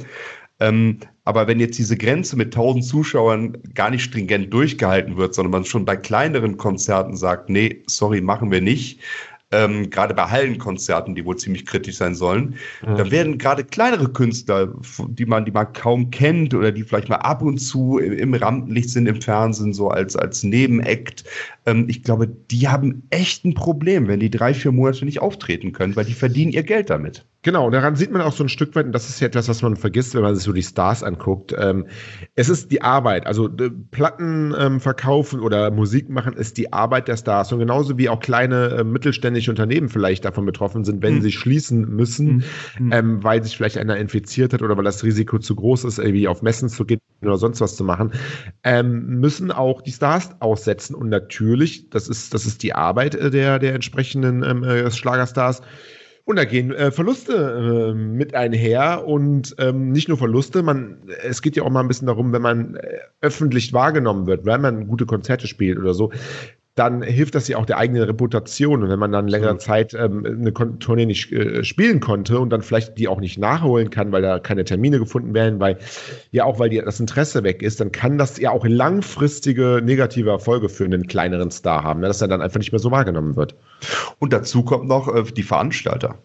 Ähm, 0.60 0.98
aber 1.24 1.46
wenn 1.46 1.60
jetzt 1.60 1.78
diese 1.78 1.96
Grenze 1.96 2.36
mit 2.36 2.48
1000 2.48 2.84
Zuschauern 2.84 3.58
gar 3.74 3.90
nicht 3.90 4.02
stringent 4.02 4.52
durchgehalten 4.52 5.16
wird, 5.16 5.34
sondern 5.34 5.52
man 5.52 5.64
schon 5.64 5.84
bei 5.84 5.96
kleineren 5.96 6.56
Konzerten 6.56 7.16
sagt, 7.16 7.48
nee, 7.48 7.82
sorry, 7.86 8.20
machen 8.20 8.50
wir 8.50 8.60
nicht, 8.60 9.00
ähm, 9.52 9.90
gerade 9.90 10.14
bei 10.14 10.24
Hallenkonzerten, 10.24 11.14
die 11.14 11.24
wohl 11.24 11.36
ziemlich 11.36 11.66
kritisch 11.66 11.96
sein 11.96 12.14
sollen, 12.14 12.56
mhm. 12.86 12.96
da 12.96 13.10
werden 13.10 13.38
gerade 13.38 13.64
kleinere 13.64 14.08
Künstler, 14.08 14.72
die 15.08 15.26
man, 15.26 15.44
die 15.44 15.52
man 15.52 15.72
kaum 15.72 16.10
kennt 16.10 16.54
oder 16.54 16.72
die 16.72 16.82
vielleicht 16.82 17.08
mal 17.08 17.16
ab 17.16 17.42
und 17.42 17.58
zu 17.58 17.98
im, 17.98 18.12
im 18.12 18.34
Rampenlicht 18.34 18.90
sind 18.90 19.06
im 19.06 19.20
Fernsehen, 19.20 19.72
so 19.72 19.88
als, 19.88 20.16
als 20.16 20.42
Nebenakt, 20.42 21.24
ähm, 21.66 21.86
ich 21.88 22.02
glaube, 22.02 22.26
die 22.26 22.68
haben 22.68 23.04
echt 23.10 23.44
ein 23.44 23.54
Problem, 23.54 24.08
wenn 24.08 24.20
die 24.20 24.30
drei, 24.30 24.54
vier 24.54 24.72
Monate 24.72 25.04
nicht 25.04 25.20
auftreten 25.20 25.72
können, 25.72 25.96
weil 25.96 26.04
die 26.04 26.14
verdienen 26.14 26.52
ihr 26.52 26.62
Geld 26.62 26.90
damit. 26.90 27.24
Genau, 27.44 27.70
daran 27.70 27.96
sieht 27.96 28.12
man 28.12 28.22
auch 28.22 28.32
so 28.32 28.44
ein 28.44 28.48
Stück 28.48 28.74
weit, 28.76 28.86
und 28.86 28.92
das 28.92 29.08
ist 29.08 29.20
ja 29.20 29.26
etwas, 29.26 29.48
was 29.48 29.62
man 29.62 29.74
vergisst, 29.74 30.14
wenn 30.14 30.22
man 30.22 30.36
sich 30.36 30.44
so 30.44 30.52
die 30.52 30.62
Stars 30.62 31.02
anguckt. 31.02 31.52
Ähm, 31.58 31.86
es 32.36 32.48
ist 32.48 32.70
die 32.70 32.82
Arbeit, 32.82 33.26
also 33.26 33.48
äh, 33.48 33.70
Platten 33.90 34.54
ähm, 34.56 34.80
verkaufen 34.80 35.40
oder 35.40 35.72
Musik 35.72 36.08
machen 36.08 36.34
ist 36.34 36.56
die 36.56 36.72
Arbeit 36.72 37.08
der 37.08 37.16
Stars. 37.16 37.52
Und 37.52 37.58
genauso 37.58 37.98
wie 37.98 38.08
auch 38.08 38.20
kleine 38.20 38.68
äh, 38.68 38.84
mittelständische 38.84 39.41
Unternehmen 39.48 39.88
vielleicht 39.88 40.24
davon 40.24 40.46
betroffen 40.46 40.84
sind, 40.84 41.02
wenn 41.02 41.16
mhm. 41.16 41.22
sie 41.22 41.32
schließen 41.32 41.88
müssen, 41.88 42.44
mhm. 42.78 42.92
ähm, 42.92 43.24
weil 43.24 43.42
sich 43.42 43.56
vielleicht 43.56 43.78
einer 43.78 43.96
infiziert 43.96 44.52
hat 44.52 44.62
oder 44.62 44.76
weil 44.76 44.84
das 44.84 45.02
Risiko 45.04 45.38
zu 45.38 45.54
groß 45.54 45.84
ist, 45.84 45.98
irgendwie 45.98 46.28
auf 46.28 46.42
Messen 46.42 46.68
zu 46.68 46.84
gehen 46.84 47.00
oder 47.22 47.36
sonst 47.36 47.60
was 47.60 47.76
zu 47.76 47.84
machen, 47.84 48.12
ähm, 48.64 49.20
müssen 49.20 49.50
auch 49.50 49.82
die 49.82 49.92
Stars 49.92 50.30
aussetzen. 50.40 50.94
Und 50.94 51.08
natürlich, 51.08 51.90
das 51.90 52.08
ist, 52.08 52.34
das 52.34 52.46
ist 52.46 52.62
die 52.62 52.74
Arbeit 52.74 53.14
äh, 53.14 53.30
der, 53.30 53.58
der 53.58 53.74
entsprechenden 53.74 54.42
ähm, 54.42 54.64
äh, 54.64 54.90
Schlagerstars 54.90 55.62
und 56.24 56.36
da 56.36 56.44
gehen 56.44 56.72
äh, 56.72 56.92
Verluste 56.92 57.92
äh, 57.92 57.94
mit 57.94 58.34
einher 58.34 59.06
und 59.06 59.56
ähm, 59.58 59.90
nicht 59.90 60.08
nur 60.08 60.18
Verluste, 60.18 60.62
man, 60.62 60.98
es 61.22 61.42
geht 61.42 61.56
ja 61.56 61.64
auch 61.64 61.70
mal 61.70 61.80
ein 61.80 61.88
bisschen 61.88 62.06
darum, 62.06 62.32
wenn 62.32 62.42
man 62.42 62.76
äh, 62.76 62.98
öffentlich 63.20 63.72
wahrgenommen 63.72 64.26
wird, 64.26 64.46
weil 64.46 64.58
man 64.58 64.86
gute 64.86 65.04
Konzerte 65.04 65.48
spielt 65.48 65.78
oder 65.78 65.94
so, 65.94 66.12
dann 66.74 67.02
hilft 67.02 67.34
das 67.34 67.48
ja 67.48 67.58
auch 67.58 67.66
der 67.66 67.76
eigenen 67.76 68.02
Reputation. 68.04 68.82
Und 68.82 68.88
wenn 68.88 68.98
man 68.98 69.12
dann 69.12 69.28
längere 69.28 69.54
mhm. 69.54 69.58
Zeit 69.58 69.94
ähm, 69.94 70.24
eine 70.24 70.52
Tournee 70.52 71.04
nicht 71.04 71.30
äh, 71.30 71.64
spielen 71.64 72.00
konnte 72.00 72.38
und 72.38 72.50
dann 72.50 72.62
vielleicht 72.62 72.96
die 72.98 73.08
auch 73.08 73.20
nicht 73.20 73.38
nachholen 73.38 73.90
kann, 73.90 74.10
weil 74.10 74.22
da 74.22 74.38
keine 74.38 74.64
Termine 74.64 74.98
gefunden 74.98 75.34
werden, 75.34 75.60
weil 75.60 75.78
ja 76.30 76.44
auch 76.44 76.58
weil 76.58 76.70
die, 76.70 76.80
das 76.80 76.98
Interesse 76.98 77.42
weg 77.42 77.62
ist, 77.62 77.80
dann 77.80 77.92
kann 77.92 78.16
das 78.16 78.38
ja 78.38 78.50
auch 78.50 78.64
langfristige 78.66 79.82
negative 79.84 80.30
Erfolge 80.30 80.70
für 80.70 80.84
einen 80.84 81.06
kleineren 81.06 81.50
Star 81.50 81.84
haben, 81.84 82.00
ne? 82.00 82.06
dass 82.06 82.22
er 82.22 82.28
dann 82.28 82.40
einfach 82.40 82.58
nicht 82.58 82.72
mehr 82.72 82.78
so 82.78 82.90
wahrgenommen 82.90 83.36
wird. 83.36 83.54
Und 84.18 84.32
dazu 84.32 84.64
kommt 84.64 84.88
noch 84.88 85.14
äh, 85.14 85.24
die 85.24 85.42
Veranstalter. 85.42 86.18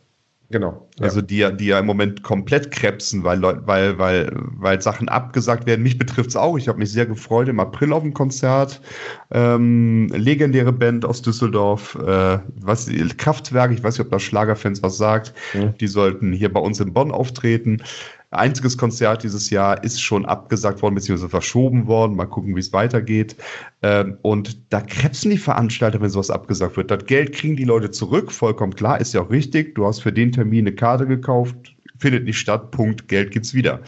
Genau. 0.50 0.88
Also 1.02 1.22
die, 1.22 1.46
die 1.58 1.66
ja 1.66 1.80
im 1.80 1.86
Moment 1.86 2.24
komplett 2.24 2.72
krebsen, 2.72 3.26
weil, 3.26 3.42
weil, 3.42 3.98
weil, 3.98 4.32
weil 4.34 4.82
Sachen 4.82 5.10
abgesagt 5.10 5.66
werden. 5.66 5.84
Mich 5.84 5.98
betrifft 5.98 6.30
es 6.30 6.36
auch. 6.38 6.58
Ich 6.58 6.70
habe 6.70 6.80
mich 6.80 6.92
sehr 6.92 7.06
gefreut 7.06 7.50
im 7.50 7.60
April 7.60 7.92
auf 7.92 8.04
ein 8.04 8.14
Konzert. 8.14 8.82
Ähm, 9.30 10.08
legendäre 10.14 10.72
Band 10.72 11.04
aus 11.04 11.22
Düsseldorf, 11.22 11.96
äh, 11.96 12.40
was, 12.56 12.90
Kraftwerk, 13.18 13.72
ich 13.72 13.84
weiß 13.84 13.98
nicht, 13.98 14.06
ob 14.06 14.12
das 14.12 14.24
Schlagerfans 14.24 14.82
was 14.82 14.98
sagt. 14.98 15.34
Mhm. 15.54 15.78
Die 15.80 15.88
sollten 15.88 16.32
hier 16.32 16.52
bei 16.52 16.62
uns 16.62 16.80
in 16.80 16.94
Bonn 16.94 17.12
auftreten. 17.12 17.84
Einziges 18.32 18.78
Konzert 18.78 19.24
dieses 19.24 19.50
Jahr 19.50 19.84
ist 19.86 20.02
schon 20.02 20.26
abgesagt 20.26 20.82
worden, 20.82 20.96
beziehungsweise 20.96 21.30
verschoben 21.30 21.88
worden. 21.88 22.18
Mal 22.18 22.26
gucken, 22.26 22.56
wie 22.56 22.60
es 22.60 22.74
weitergeht. 22.74 23.38
Ähm, 23.82 24.18
und 24.22 24.58
da 24.74 24.82
krebsen 24.82 25.32
die 25.32 25.38
Veranstalter, 25.38 26.02
wenn 26.02 26.10
sowas 26.10 26.30
abgesagt 26.30 26.76
wird. 26.76 26.92
Das 26.92 27.06
Geld 27.06 27.32
kriegen 27.34 27.56
die 27.56 27.64
Leute 27.64 27.90
zurück, 27.90 28.32
vollkommen 28.32 28.76
klar, 28.76 29.00
ist 29.00 29.14
ja 29.14 29.22
auch 29.22 29.30
richtig. 29.30 29.76
Du 29.76 29.86
hast 29.86 30.00
für 30.02 30.12
den 30.12 30.34
Termin 30.34 30.68
eine 30.68 30.76
Karte 30.76 31.08
gekauft, 31.08 31.56
findet 32.00 32.26
nicht 32.26 32.38
statt, 32.38 32.72
Punkt, 32.72 33.08
Geld 33.08 33.32
gibt's 33.32 33.54
wieder. 33.54 33.82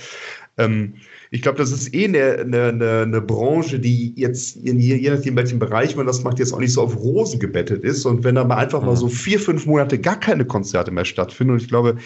Ähm, 0.58 0.94
ich 1.32 1.44
glaube, 1.44 1.60
das 1.60 1.72
ist 1.72 1.94
eh 1.94 2.06
eine, 2.06 2.40
eine, 2.40 3.04
eine, 3.04 3.22
Branche, 3.22 3.80
die 3.80 4.14
jetzt, 4.16 4.58
je 4.64 5.10
nachdem, 5.12 5.36
welchen 5.36 5.60
Bereich 5.60 5.96
man 5.96 6.08
das 6.08 6.24
macht, 6.24 6.40
jetzt 6.40 6.54
auch 6.54 6.60
nicht 6.60 6.74
so 6.74 6.82
auf 6.82 6.98
Rosen 6.98 7.40
gebettet 7.40 7.84
ist. 7.84 8.06
Und 8.06 8.24
wenn 8.24 8.34
da 8.34 8.44
mal 8.44 8.58
einfach 8.58 8.82
mal 8.82 8.92
mhm. 8.92 8.98
so 8.98 9.10
vier, 9.10 9.40
fünf 9.40 9.68
Monate 9.68 10.00
gar 10.00 10.20
keine 10.20 10.46
Konzerte 10.46 10.90
mehr 10.90 11.06
stattfinden, 11.06 11.54
und 11.54 11.62
ich 11.62 11.68
glaube, 11.68 11.98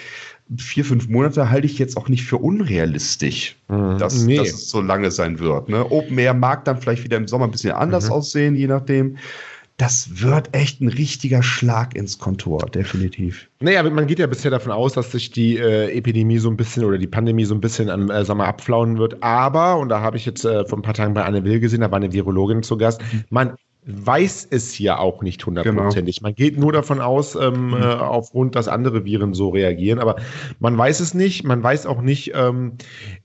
vier, 0.58 0.86
fünf 0.86 1.08
Monate 1.08 1.50
halte 1.50 1.66
ich 1.66 1.80
jetzt 1.80 1.98
auch 1.98 2.10
nicht 2.10 2.24
für 2.24 2.38
unrealistisch, 2.38 3.56
mhm. 3.70 3.98
dass, 3.98 4.24
nee. 4.24 4.38
dass 4.38 4.50
es 4.50 4.70
so 4.70 4.82
lange 4.82 5.12
sein 5.12 5.40
wird. 5.40 5.70
Ne? 5.70 5.90
Open 5.92 6.18
Air 6.18 6.34
mag 6.34 6.66
dann 6.66 6.78
vielleicht 6.78 7.04
wieder 7.04 7.18
im 7.18 7.28
Sommer 7.28 7.46
ein 7.46 7.52
bisschen 7.52 7.72
anders 7.72 8.08
mhm. 8.08 8.12
aussehen, 8.14 8.56
je 8.56 8.68
nachdem. 8.68 9.18
Das 9.78 10.22
wird 10.22 10.56
echt 10.56 10.82
ein 10.82 10.88
richtiger 10.88 11.42
Schlag 11.42 11.96
ins 11.96 12.20
Kontor, 12.20 12.60
definitiv. 12.68 13.50
Naja, 13.60 13.82
man 13.82 14.06
geht 14.06 14.20
ja 14.20 14.28
bisher 14.28 14.52
davon 14.52 14.72
aus, 14.72 14.94
dass 14.94 15.12
sich 15.12 15.32
die 15.32 15.58
äh, 15.58 15.90
Epidemie 15.98 16.38
so 16.38 16.48
ein 16.50 16.58
bisschen 16.58 16.86
oder 16.86 17.00
die 17.00 17.08
Pandemie 17.08 17.46
so 17.46 17.56
ein 17.56 17.62
bisschen 17.62 17.90
am 17.90 18.12
äh, 18.12 18.24
Sommer 18.24 18.46
abflauen 18.46 19.00
wird. 19.00 19.24
Aber, 19.24 19.78
und 19.78 19.90
da 19.90 20.00
habe 20.02 20.16
ich 20.18 20.28
jetzt 20.28 20.46
äh, 20.46 20.64
vor 20.66 20.78
ein 20.78 20.84
paar 20.84 20.94
Tagen 20.94 21.16
bei 21.16 21.24
Anne 21.24 21.44
Will 21.44 21.60
gesehen, 21.60 21.82
da 21.82 21.90
war 21.90 21.98
eine 21.98 22.14
Virologin 22.14 22.62
zu 22.62 22.78
Gast, 22.78 23.02
mhm. 23.02 23.24
man 23.32 23.54
weiß 23.86 24.48
es 24.50 24.80
ja 24.80 24.98
auch 24.98 25.22
nicht 25.22 25.46
hundertprozentig. 25.46 26.18
Genau. 26.18 26.28
Man 26.28 26.36
geht 26.36 26.58
nur 26.58 26.72
davon 26.72 27.02
aus, 27.02 27.36
ähm, 27.36 27.68
mhm. 27.68 27.74
äh, 27.74 27.86
aufgrund, 27.86 28.56
dass 28.56 28.68
andere 28.68 29.04
Viren 29.06 29.34
so 29.34 29.50
reagieren, 29.50 30.00
aber 30.00 30.16
man 30.60 30.78
weiß 30.78 31.00
es 31.00 31.14
nicht. 31.14 31.44
Man 31.44 31.62
weiß 31.62 31.86
auch 31.86 32.02
nicht 32.02 32.32
ähm, 32.34 32.74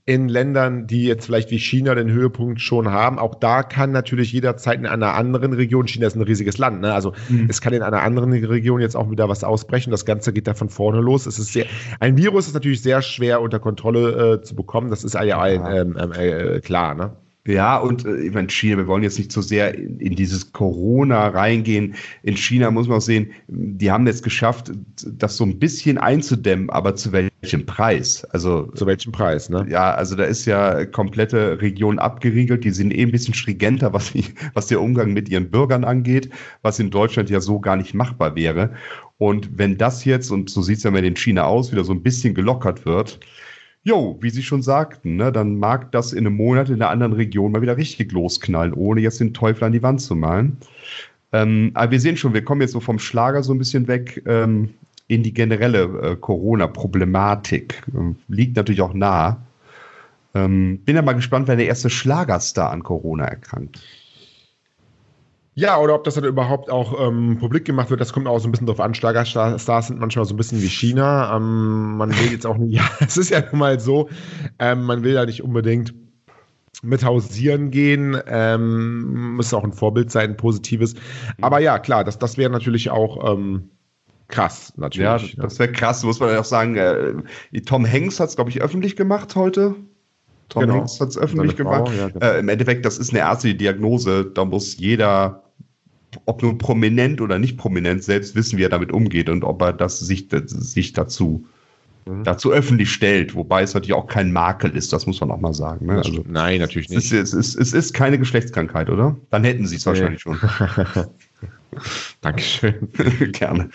in 0.05 0.27
Ländern, 0.27 0.87
die 0.87 1.05
jetzt 1.05 1.25
vielleicht 1.25 1.51
wie 1.51 1.59
China 1.59 1.95
den 1.95 2.11
Höhepunkt 2.11 2.59
schon 2.61 2.89
haben. 2.91 3.19
Auch 3.19 3.35
da 3.35 3.63
kann 3.63 3.91
natürlich 3.91 4.33
jederzeit 4.33 4.79
in 4.79 4.85
einer 4.85 5.13
anderen 5.13 5.53
Region, 5.53 5.87
China 5.87 6.07
ist 6.07 6.15
ein 6.15 6.21
riesiges 6.21 6.57
Land, 6.57 6.81
ne? 6.81 6.93
also 6.93 7.13
mhm. 7.29 7.47
es 7.49 7.61
kann 7.61 7.73
in 7.73 7.81
einer 7.81 8.01
anderen 8.01 8.33
Region 8.33 8.81
jetzt 8.81 8.95
auch 8.95 9.09
wieder 9.11 9.29
was 9.29 9.43
ausbrechen. 9.43 9.91
Das 9.91 10.05
Ganze 10.05 10.33
geht 10.33 10.47
da 10.47 10.53
von 10.53 10.69
vorne 10.69 10.99
los. 10.99 11.25
Es 11.25 11.39
ist 11.39 11.53
sehr, 11.53 11.65
ein 11.99 12.17
Virus 12.17 12.47
ist 12.47 12.53
natürlich 12.53 12.81
sehr 12.81 13.01
schwer 13.01 13.41
unter 13.41 13.59
Kontrolle 13.59 14.33
äh, 14.33 14.41
zu 14.41 14.55
bekommen. 14.55 14.89
Das 14.89 15.03
ist 15.03 15.13
ja 15.13 15.39
allen 15.39 15.95
ähm, 15.97 16.11
äh, 16.11 16.59
klar. 16.59 16.95
Ne? 16.95 17.11
Ja, 17.47 17.77
und 17.77 18.05
äh, 18.05 18.17
ich 18.17 18.33
meine, 18.33 18.49
China, 18.49 18.77
wir 18.77 18.87
wollen 18.87 19.01
jetzt 19.01 19.17
nicht 19.17 19.31
so 19.31 19.41
sehr 19.41 19.73
in, 19.73 19.99
in, 19.99 20.15
dieses 20.15 20.51
Corona 20.51 21.29
reingehen. 21.29 21.95
In 22.21 22.35
China 22.35 22.69
muss 22.69 22.87
man 22.87 22.97
auch 22.97 23.01
sehen, 23.01 23.31
die 23.47 23.89
haben 23.89 24.05
jetzt 24.07 24.23
geschafft, 24.23 24.71
das 25.05 25.37
so 25.37 25.45
ein 25.45 25.57
bisschen 25.57 25.97
einzudämmen, 25.97 26.69
aber 26.69 26.95
zu 26.95 27.11
welchem 27.13 27.65
Preis? 27.65 28.25
Also 28.25 28.63
zu 28.73 28.85
welchem 28.85 29.13
Preis, 29.13 29.49
ne? 29.49 29.65
Ja, 29.69 29.93
also 29.93 30.15
da 30.15 30.25
ist 30.25 30.45
ja 30.45 30.85
komplette 30.85 31.61
Region 31.61 31.97
abgeriegelt, 31.97 32.65
die 32.65 32.71
sind 32.71 32.93
eh 32.93 33.03
ein 33.03 33.11
bisschen 33.11 33.33
stringenter, 33.33 33.93
was, 33.93 34.11
die, 34.11 34.25
was 34.53 34.67
der 34.67 34.81
Umgang 34.81 35.13
mit 35.13 35.29
ihren 35.29 35.49
Bürgern 35.49 35.85
angeht, 35.85 36.29
was 36.61 36.77
in 36.79 36.91
Deutschland 36.91 37.29
ja 37.29 37.39
so 37.39 37.59
gar 37.59 37.77
nicht 37.77 37.93
machbar 37.93 38.35
wäre. 38.35 38.71
Und 39.17 39.57
wenn 39.57 39.77
das 39.77 40.05
jetzt, 40.05 40.29
und 40.29 40.49
so 40.49 40.61
sieht 40.61 40.77
es 40.77 40.83
ja 40.83 40.91
mal 40.91 41.03
in 41.03 41.15
China 41.15 41.45
aus, 41.45 41.71
wieder 41.71 41.83
so 41.83 41.93
ein 41.93 42.03
bisschen 42.03 42.33
gelockert 42.33 42.85
wird, 42.85 43.19
Jo, 43.83 44.17
wie 44.21 44.29
Sie 44.29 44.43
schon 44.43 44.61
sagten, 44.61 45.15
ne, 45.15 45.31
dann 45.31 45.57
mag 45.57 45.91
das 45.93 46.11
in 46.11 46.27
einem 46.27 46.35
Monat 46.35 46.69
in 46.69 46.75
einer 46.75 46.89
anderen 46.89 47.13
Region 47.13 47.51
mal 47.51 47.61
wieder 47.61 47.77
richtig 47.77 48.11
losknallen, 48.11 48.73
ohne 48.73 49.01
jetzt 49.01 49.19
den 49.19 49.33
Teufel 49.33 49.63
an 49.63 49.71
die 49.71 49.81
Wand 49.81 50.01
zu 50.01 50.15
malen. 50.15 50.57
Ähm, 51.31 51.71
aber 51.75 51.91
wir 51.91 51.99
sehen 51.99 52.17
schon, 52.17 52.33
wir 52.33 52.43
kommen 52.43 52.61
jetzt 52.61 52.73
so 52.73 52.79
vom 52.79 52.99
Schlager 52.99 53.41
so 53.43 53.53
ein 53.53 53.57
bisschen 53.57 53.87
weg 53.87 54.21
ähm, 54.25 54.73
in 55.07 55.23
die 55.23 55.33
generelle 55.33 55.83
äh, 56.01 56.15
Corona-Problematik. 56.17 57.83
Ähm, 57.95 58.17
liegt 58.27 58.57
natürlich 58.57 58.81
auch 58.81 58.93
nah. 58.93 59.41
Ähm, 60.35 60.79
bin 60.79 60.95
ja 60.95 61.01
mal 61.01 61.13
gespannt, 61.13 61.47
wer 61.47 61.55
der 61.55 61.67
erste 61.67 61.89
Schlagerstar 61.89 62.71
an 62.71 62.83
Corona 62.83 63.25
erkrankt. 63.25 63.79
Ja, 65.59 65.77
oder 65.77 65.95
ob 65.95 66.05
das 66.05 66.15
dann 66.15 66.23
überhaupt 66.23 66.69
auch 66.69 67.05
ähm, 67.05 67.37
publik 67.37 67.65
gemacht 67.65 67.89
wird, 67.89 67.99
das 67.99 68.13
kommt 68.13 68.27
auch 68.27 68.39
so 68.39 68.47
ein 68.47 68.51
bisschen 68.51 68.65
drauf 68.65 68.79
an. 68.79 68.93
Schlagerstars 68.93 69.87
sind 69.87 69.99
manchmal 69.99 70.23
so 70.23 70.33
ein 70.33 70.37
bisschen 70.37 70.61
wie 70.61 70.69
China. 70.69 71.35
Ähm, 71.35 71.97
man 71.97 72.11
will 72.11 72.31
jetzt 72.31 72.45
auch 72.45 72.55
nicht, 72.55 72.75
ja, 72.77 72.89
es 73.01 73.17
ist 73.17 73.29
ja 73.29 73.41
nun 73.41 73.59
mal 73.59 73.77
so, 73.77 74.07
ähm, 74.57 74.83
man 74.83 75.03
will 75.03 75.15
ja 75.15 75.25
nicht 75.25 75.43
unbedingt 75.43 75.93
mit 76.81 77.03
hausieren 77.03 77.71
gehen, 77.71 78.17
ähm, 78.27 79.35
muss 79.35 79.53
auch 79.53 79.65
ein 79.65 79.73
Vorbild 79.73 80.11
sein, 80.11 80.29
ein 80.29 80.37
positives. 80.37 80.95
Aber 81.41 81.59
ja, 81.59 81.77
klar, 81.77 82.05
das, 82.05 82.17
das 82.17 82.37
wäre 82.37 82.49
natürlich 82.49 82.89
auch 82.89 83.33
ähm, 83.33 83.69
krass, 84.29 84.71
natürlich. 84.77 85.33
Ja, 85.33 85.43
das 85.43 85.59
wäre 85.59 85.73
krass, 85.73 86.05
muss 86.05 86.21
man 86.21 86.29
ja 86.29 86.39
auch 86.39 86.45
sagen. 86.45 86.77
Äh, 86.77 87.15
Tom 87.65 87.85
Hanks 87.85 88.21
hat 88.21 88.29
es, 88.29 88.37
glaube 88.37 88.49
ich, 88.49 88.61
öffentlich 88.61 88.95
gemacht 88.95 89.35
heute. 89.35 89.75
Tom 90.47 90.61
genau. 90.61 90.75
Hanks 90.75 91.01
hat 91.01 91.09
es 91.09 91.17
öffentlich 91.17 91.57
gemacht. 91.57 91.91
Ja, 91.97 92.07
genau. 92.07 92.25
äh, 92.25 92.39
Im 92.39 92.47
Endeffekt, 92.47 92.85
das 92.85 92.97
ist 92.97 93.09
eine 93.09 93.19
ärztliche 93.19 93.57
Diagnose. 93.57 94.23
Da 94.33 94.45
muss 94.45 94.77
jeder 94.77 95.43
ob 96.25 96.41
nun 96.41 96.57
prominent 96.57 97.21
oder 97.21 97.39
nicht 97.39 97.57
prominent, 97.57 98.03
selbst 98.03 98.35
wissen, 98.35 98.57
wie 98.57 98.63
er 98.63 98.69
damit 98.69 98.91
umgeht 98.91 99.29
und 99.29 99.43
ob 99.43 99.61
er 99.61 99.73
das 99.73 99.99
sich, 99.99 100.27
sich 100.47 100.93
dazu, 100.93 101.45
mhm. 102.05 102.23
dazu 102.23 102.51
öffentlich 102.51 102.91
stellt. 102.91 103.35
Wobei 103.35 103.61
es 103.61 103.73
natürlich 103.73 103.93
auch 103.93 104.07
kein 104.07 104.31
Makel 104.31 104.71
ist, 104.71 104.91
das 104.91 105.05
muss 105.05 105.21
man 105.21 105.31
auch 105.31 105.39
mal 105.39 105.53
sagen. 105.53 105.85
Ne? 105.85 105.97
Also, 105.97 106.23
Nein, 106.27 106.59
natürlich 106.59 106.89
nicht. 106.89 106.97
Es 106.97 107.11
ist, 107.11 107.33
es, 107.33 107.53
ist, 107.53 107.55
es 107.55 107.73
ist 107.73 107.93
keine 107.93 108.17
Geschlechtskrankheit, 108.17 108.89
oder? 108.89 109.15
Dann 109.29 109.43
hätten 109.43 109.67
sie 109.67 109.75
es 109.75 109.85
nee. 109.85 109.91
wahrscheinlich 109.91 110.21
schon. 110.21 110.37
Dankeschön. 112.21 112.89
Gerne. 113.31 113.69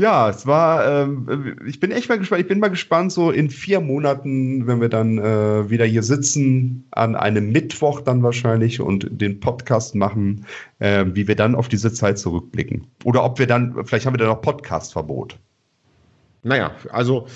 Ja, 0.00 0.30
es 0.30 0.46
war, 0.46 0.86
ähm, 0.86 1.56
ich 1.66 1.80
bin 1.80 1.90
echt 1.90 2.08
mal 2.08 2.20
gespannt, 2.20 2.42
ich 2.42 2.46
bin 2.46 2.60
mal 2.60 2.68
gespannt, 2.68 3.10
so 3.10 3.32
in 3.32 3.50
vier 3.50 3.80
Monaten, 3.80 4.68
wenn 4.68 4.80
wir 4.80 4.88
dann 4.88 5.18
äh, 5.18 5.68
wieder 5.70 5.84
hier 5.84 6.04
sitzen, 6.04 6.86
an 6.92 7.16
einem 7.16 7.50
Mittwoch 7.50 8.00
dann 8.00 8.22
wahrscheinlich 8.22 8.80
und 8.80 9.08
den 9.10 9.40
Podcast 9.40 9.96
machen, 9.96 10.46
äh, 10.78 11.04
wie 11.14 11.26
wir 11.26 11.34
dann 11.34 11.56
auf 11.56 11.66
diese 11.66 11.92
Zeit 11.92 12.16
zurückblicken. 12.20 12.86
Oder 13.02 13.24
ob 13.24 13.40
wir 13.40 13.48
dann, 13.48 13.84
vielleicht 13.86 14.06
haben 14.06 14.14
wir 14.14 14.18
dann 14.18 14.28
noch 14.28 14.40
Podcastverbot. 14.40 15.36
Naja, 16.44 16.70
also 16.90 17.26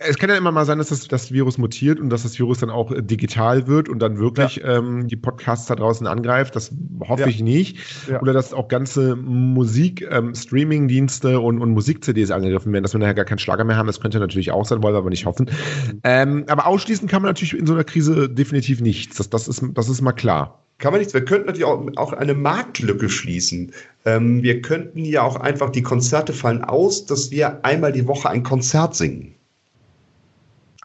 es 0.00 0.16
kann 0.16 0.30
ja 0.30 0.36
immer 0.36 0.52
mal 0.52 0.64
sein, 0.64 0.78
dass 0.78 0.90
das, 0.90 1.08
das, 1.08 1.32
Virus 1.32 1.58
mutiert 1.58 1.98
und 1.98 2.10
dass 2.10 2.22
das 2.22 2.38
Virus 2.38 2.58
dann 2.58 2.70
auch 2.70 2.92
äh, 2.92 3.02
digital 3.02 3.66
wird 3.66 3.88
und 3.88 3.98
dann 3.98 4.16
wirklich 4.18 4.54
ja. 4.56 4.78
ähm, 4.78 5.08
die 5.08 5.16
Podcasts 5.16 5.66
da 5.66 5.74
draußen 5.74 6.06
angreift. 6.06 6.54
Das 6.54 6.70
hoffe 7.00 7.22
ja. 7.22 7.26
ich 7.26 7.42
nicht. 7.42 7.78
Ja. 8.08 8.22
Oder 8.22 8.32
dass 8.32 8.54
auch 8.54 8.68
ganze 8.68 9.16
Musik-Streaming-Dienste 9.16 11.32
ähm, 11.32 11.42
und, 11.42 11.60
und 11.60 11.72
Musik-CDs 11.72 12.30
angegriffen 12.30 12.72
werden, 12.72 12.84
dass 12.84 12.92
wir 12.92 13.00
nachher 13.00 13.14
gar 13.14 13.24
keinen 13.24 13.40
Schlager 13.40 13.64
mehr 13.64 13.76
haben. 13.76 13.88
Das 13.88 14.00
könnte 14.00 14.20
natürlich 14.20 14.52
auch 14.52 14.64
sein, 14.64 14.84
wollen 14.84 14.94
wir 14.94 14.98
aber 14.98 15.10
nicht 15.10 15.26
hoffen. 15.26 15.46
Mhm. 15.46 16.00
Ähm, 16.04 16.44
aber 16.46 16.68
ausschließen 16.68 17.08
kann 17.08 17.22
man 17.22 17.30
natürlich 17.30 17.58
in 17.58 17.66
so 17.66 17.72
einer 17.72 17.82
Krise 17.82 18.28
definitiv 18.28 18.80
nichts. 18.80 19.16
Das, 19.16 19.30
das, 19.30 19.48
ist, 19.48 19.64
das 19.74 19.88
ist 19.88 20.00
mal 20.00 20.12
klar. 20.12 20.62
Kann 20.78 20.92
man 20.92 21.00
nichts. 21.00 21.12
Wir 21.12 21.24
könnten 21.24 21.46
natürlich 21.46 21.64
auch, 21.64 21.84
auch 21.96 22.12
eine 22.12 22.34
Marktlücke 22.34 23.08
schließen. 23.08 23.72
Ähm, 24.04 24.44
wir 24.44 24.62
könnten 24.62 25.04
ja 25.04 25.22
auch 25.22 25.34
einfach, 25.34 25.70
die 25.70 25.82
Konzerte 25.82 26.32
fallen 26.32 26.62
aus, 26.62 27.04
dass 27.04 27.32
wir 27.32 27.64
einmal 27.64 27.90
die 27.90 28.06
Woche 28.06 28.30
ein 28.30 28.44
Konzert 28.44 28.94
singen. 28.94 29.34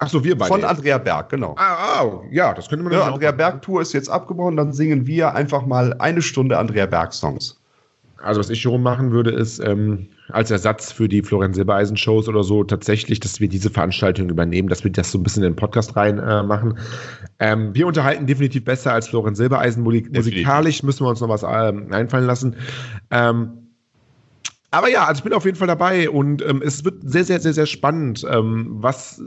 Ach 0.04 0.10
so, 0.10 0.24
wir 0.24 0.38
beide. 0.38 0.50
Von 0.50 0.64
Andrea 0.64 0.98
Berg, 0.98 1.30
genau. 1.30 1.56
Ah, 1.58 2.02
ah 2.02 2.22
ja, 2.32 2.54
das 2.54 2.68
könnte 2.68 2.84
man 2.84 2.94
ja, 2.94 3.04
Andrea 3.04 3.32
Berg 3.32 3.62
Tour 3.62 3.82
ist 3.82 3.94
jetzt 3.94 4.10
abgebrochen, 4.10 4.58
dann 4.58 4.74
singen 4.74 5.08
wir 5.08 5.34
einfach 5.34 5.66
mal 5.66 5.94
eine 6.00 6.22
Stunde 6.22 6.58
Andrea 6.58 6.86
Berg 6.86 7.14
Songs. 7.14 7.60
Also 8.24 8.40
was 8.40 8.50
ich 8.50 8.62
schon 8.62 8.82
machen 8.82 9.12
würde, 9.12 9.32
ist 9.32 9.60
ähm, 9.60 10.08
als 10.30 10.50
Ersatz 10.50 10.92
für 10.92 11.10
die 11.10 11.22
Florian 11.22 11.54
Silbereisen 11.54 11.98
Shows 11.98 12.30
oder 12.30 12.44
so 12.44 12.64
tatsächlich, 12.64 13.20
dass 13.20 13.40
wir 13.40 13.50
diese 13.50 13.70
Veranstaltung 13.70 14.30
übernehmen, 14.30 14.70
dass 14.70 14.84
wir 14.84 14.92
das 14.92 15.12
so 15.12 15.18
ein 15.18 15.24
bisschen 15.24 15.44
in 15.44 15.52
den 15.52 15.56
Podcast 15.56 15.96
rein 15.96 16.20
äh, 16.20 16.44
machen. 16.44 16.78
Ähm, 17.40 17.76
wir 17.76 17.86
unterhalten 17.86 18.26
definitiv 18.26 18.64
besser 18.64 18.94
als 18.94 19.10
Florian 19.10 19.36
Silbereisen. 19.36 19.84
Musikalisch 19.84 20.84
müssen 20.84 21.06
wir 21.06 21.10
uns 21.10 21.20
noch 21.20 21.30
was 21.30 21.44
ähm, 21.44 21.92
einfallen 21.92 22.26
lassen. 22.26 22.56
Ähm, 23.12 23.64
aber 24.74 24.90
ja, 24.90 25.06
also 25.06 25.20
ich 25.20 25.24
bin 25.24 25.34
auf 25.34 25.46
jeden 25.46 25.58
Fall 25.58 25.68
dabei 25.68 26.10
und 26.10 26.42
ähm, 26.42 26.64
es 26.66 26.84
wird 26.84 26.96
sehr, 27.04 27.24
sehr, 27.26 27.40
sehr, 27.40 27.54
sehr 27.54 27.68
spannend, 27.68 28.26
ähm, 28.28 28.68
was 28.70 29.22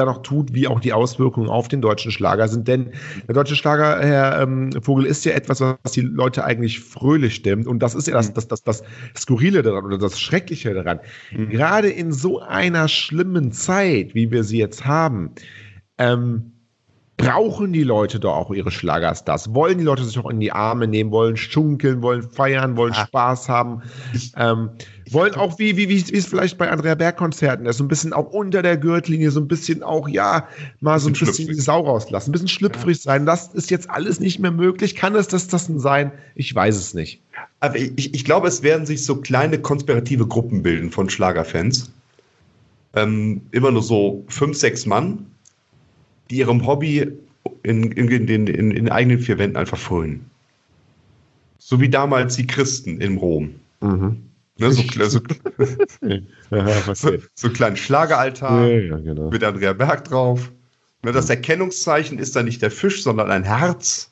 da 0.00 0.06
noch 0.06 0.22
tut, 0.22 0.54
wie 0.54 0.66
auch 0.66 0.80
die 0.80 0.92
Auswirkungen 0.92 1.48
auf 1.48 1.68
den 1.68 1.80
deutschen 1.80 2.10
Schlager 2.10 2.48
sind. 2.48 2.66
Denn 2.66 2.90
der 3.28 3.34
deutsche 3.34 3.56
Schlager, 3.56 4.00
Herr 4.00 4.40
ähm, 4.40 4.70
Vogel, 4.82 5.06
ist 5.06 5.24
ja 5.24 5.32
etwas, 5.32 5.60
was 5.60 5.92
die 5.92 6.00
Leute 6.00 6.44
eigentlich 6.44 6.80
fröhlich 6.80 7.34
stimmt. 7.34 7.66
Und 7.66 7.80
das 7.80 7.94
ist 7.94 8.08
ja 8.08 8.14
das, 8.14 8.30
mhm. 8.30 8.34
das, 8.34 8.48
das, 8.48 8.62
das 8.62 8.82
Skurrile 9.16 9.62
daran 9.62 9.84
oder 9.84 9.98
das 9.98 10.20
Schreckliche 10.20 10.74
daran. 10.74 11.00
Mhm. 11.30 11.50
Gerade 11.50 11.90
in 11.90 12.12
so 12.12 12.40
einer 12.40 12.88
schlimmen 12.88 13.52
Zeit, 13.52 14.14
wie 14.14 14.30
wir 14.30 14.44
sie 14.44 14.58
jetzt 14.58 14.86
haben, 14.86 15.32
ähm, 15.98 16.52
brauchen 17.20 17.72
die 17.72 17.82
Leute 17.82 18.20
doch 18.20 18.34
auch 18.34 18.50
ihre 18.50 18.70
Schlagerstars. 18.70 19.54
Wollen 19.54 19.78
die 19.78 19.84
Leute 19.84 20.04
sich 20.04 20.18
auch 20.18 20.28
in 20.30 20.40
die 20.40 20.52
Arme 20.52 20.86
nehmen, 20.86 21.10
wollen 21.10 21.36
schunkeln, 21.36 22.02
wollen 22.02 22.22
feiern, 22.22 22.76
wollen 22.76 22.92
ja. 22.92 23.06
Spaß 23.06 23.48
haben. 23.48 23.82
Ähm, 24.36 24.70
wollen 25.10 25.34
auch, 25.34 25.58
wie, 25.58 25.76
wie, 25.76 25.88
wie, 25.88 26.16
es 26.16 26.26
vielleicht 26.26 26.56
bei 26.56 26.70
Andrea 26.70 26.94
Berg-Konzerten 26.94 27.66
ist, 27.66 27.78
so 27.78 27.84
ein 27.84 27.88
bisschen 27.88 28.12
auch 28.12 28.30
unter 28.30 28.62
der 28.62 28.76
Gürtellinie, 28.76 29.30
so 29.30 29.40
ein 29.40 29.48
bisschen 29.48 29.82
auch, 29.82 30.08
ja, 30.08 30.46
mal 30.80 31.00
so 31.00 31.08
ein 31.08 31.14
bisschen 31.14 31.48
die 31.48 31.54
Sau 31.54 31.80
rauslassen, 31.80 32.30
ein 32.30 32.32
bisschen 32.32 32.48
schlüpfrig 32.48 32.98
ja. 32.98 33.02
sein. 33.02 33.26
Das 33.26 33.48
ist 33.48 33.70
jetzt 33.70 33.90
alles 33.90 34.20
nicht 34.20 34.38
mehr 34.38 34.52
möglich. 34.52 34.94
Kann 34.94 35.14
es 35.16 35.28
das, 35.28 35.48
das 35.48 35.66
denn 35.66 35.80
sein? 35.80 36.12
Ich 36.34 36.54
weiß 36.54 36.76
es 36.76 36.94
nicht. 36.94 37.20
Aber 37.58 37.76
ich, 37.76 38.14
ich 38.14 38.24
glaube, 38.24 38.48
es 38.48 38.62
werden 38.62 38.86
sich 38.86 39.04
so 39.04 39.16
kleine 39.16 39.58
konspirative 39.58 40.26
Gruppen 40.26 40.62
bilden 40.62 40.90
von 40.90 41.10
Schlagerfans. 41.10 41.90
Ähm, 42.94 43.42
immer 43.50 43.70
nur 43.70 43.82
so 43.82 44.24
fünf, 44.28 44.56
sechs 44.56 44.86
Mann, 44.86 45.26
die 46.30 46.38
ihrem 46.38 46.66
Hobby 46.66 47.12
in, 47.62 47.92
in, 47.92 48.28
in, 48.28 48.70
in, 48.70 48.88
eigenen 48.88 49.18
vier 49.18 49.38
Wänden 49.38 49.56
einfach 49.56 49.78
frönen. 49.78 50.30
So 51.58 51.80
wie 51.80 51.88
damals 51.88 52.36
die 52.36 52.46
Christen 52.46 53.00
in 53.00 53.18
Rom. 53.18 53.54
Mhm. 53.80 54.22
Ne, 54.58 54.72
so, 54.72 54.82
so, 55.08 55.20
so, 56.94 57.10
so 57.34 57.46
einen 57.46 57.54
kleinen 57.54 57.76
Schlageraltar 57.76 58.66
ja, 58.66 58.78
ja, 58.78 58.96
genau. 58.98 59.30
mit 59.30 59.42
Andrea 59.42 59.72
Berg 59.72 60.04
drauf. 60.04 60.52
Ne, 61.02 61.12
das 61.12 61.30
Erkennungszeichen 61.30 62.18
ist 62.18 62.36
dann 62.36 62.44
nicht 62.44 62.60
der 62.60 62.70
Fisch, 62.70 63.02
sondern 63.02 63.30
ein 63.30 63.44
Herz. 63.44 64.10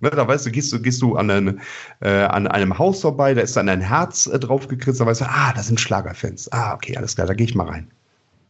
Ne, 0.00 0.10
da 0.10 0.28
weißt 0.28 0.46
du, 0.46 0.50
gehst 0.50 0.72
du, 0.72 0.80
gehst 0.80 1.02
du 1.02 1.16
an, 1.16 1.30
eine, 1.30 1.56
äh, 2.00 2.08
an 2.08 2.46
einem 2.46 2.78
Haus 2.78 3.00
vorbei, 3.00 3.34
da 3.34 3.40
ist 3.40 3.56
dann 3.56 3.68
ein 3.68 3.80
Herz 3.80 4.26
äh, 4.26 4.38
drauf 4.38 4.68
gekritzt, 4.68 5.00
da 5.00 5.06
weißt 5.06 5.22
du, 5.22 5.28
ah, 5.28 5.52
das 5.54 5.66
sind 5.66 5.80
Schlagerfans. 5.80 6.52
Ah, 6.52 6.74
okay, 6.74 6.96
alles 6.96 7.16
klar, 7.16 7.26
da 7.26 7.34
gehe 7.34 7.46
ich 7.46 7.54
mal 7.54 7.66
rein. 7.66 7.90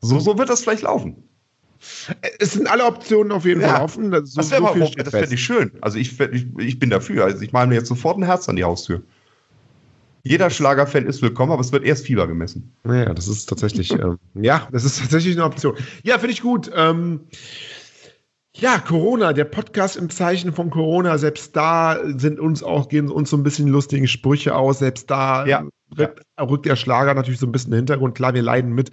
So, 0.02 0.18
so 0.18 0.36
wird 0.36 0.50
das 0.50 0.62
vielleicht 0.62 0.82
laufen. 0.82 1.16
Es 2.38 2.52
sind 2.52 2.70
alle 2.70 2.84
Optionen 2.84 3.32
auf 3.32 3.44
jeden 3.44 3.60
Fall 3.60 3.82
offen. 3.82 4.10
Das, 4.10 4.32
so, 4.32 4.40
das 4.40 4.50
wäre 4.50 4.62
so 4.62 4.90
das 4.96 5.10
fände 5.10 5.34
ich 5.34 5.44
schön. 5.44 5.72
Also 5.80 5.98
ich, 5.98 6.18
ich, 6.20 6.46
ich 6.58 6.78
bin 6.78 6.90
dafür. 6.90 7.24
Also 7.24 7.42
ich 7.42 7.52
male 7.52 7.68
mir 7.68 7.74
jetzt 7.74 7.88
sofort 7.88 8.18
ein 8.18 8.24
Herz 8.24 8.48
an 8.48 8.56
die 8.56 8.64
Haustür. 8.64 9.02
Jeder 10.22 10.50
Schlagerfan 10.50 11.06
ist 11.06 11.22
willkommen, 11.22 11.52
aber 11.52 11.60
es 11.60 11.70
wird 11.70 11.84
erst 11.84 12.04
Fieber 12.04 12.26
gemessen. 12.26 12.72
Ja, 12.84 13.14
das 13.14 13.28
ist 13.28 13.48
tatsächlich, 13.48 13.92
ähm, 13.92 14.18
ja, 14.34 14.66
das 14.72 14.84
ist 14.84 14.98
tatsächlich 14.98 15.36
eine 15.36 15.44
Option. 15.44 15.76
Ja, 16.02 16.18
finde 16.18 16.32
ich 16.32 16.42
gut. 16.42 16.68
Ähm, 16.74 17.20
ja, 18.58 18.78
Corona, 18.78 19.32
der 19.32 19.44
Podcast 19.44 19.96
im 19.96 20.08
Zeichen 20.08 20.52
von 20.52 20.70
Corona, 20.70 21.18
selbst 21.18 21.54
da 21.54 21.98
sind 22.16 22.40
uns 22.40 22.62
auch, 22.62 22.88
gehen 22.88 23.10
uns 23.10 23.30
so 23.30 23.36
ein 23.36 23.42
bisschen 23.42 23.68
lustige 23.68 24.08
Sprüche 24.08 24.54
aus, 24.54 24.78
selbst 24.78 25.10
da 25.10 25.44
ja. 25.46 25.64
rückt, 25.98 26.22
rückt, 26.40 26.66
der 26.66 26.76
Schlager 26.76 27.12
natürlich 27.12 27.38
so 27.38 27.46
ein 27.46 27.52
bisschen 27.52 27.72
in 27.72 27.76
den 27.76 27.80
Hintergrund. 27.80 28.14
Klar, 28.14 28.32
wir 28.32 28.42
leiden 28.42 28.72
mit, 28.72 28.90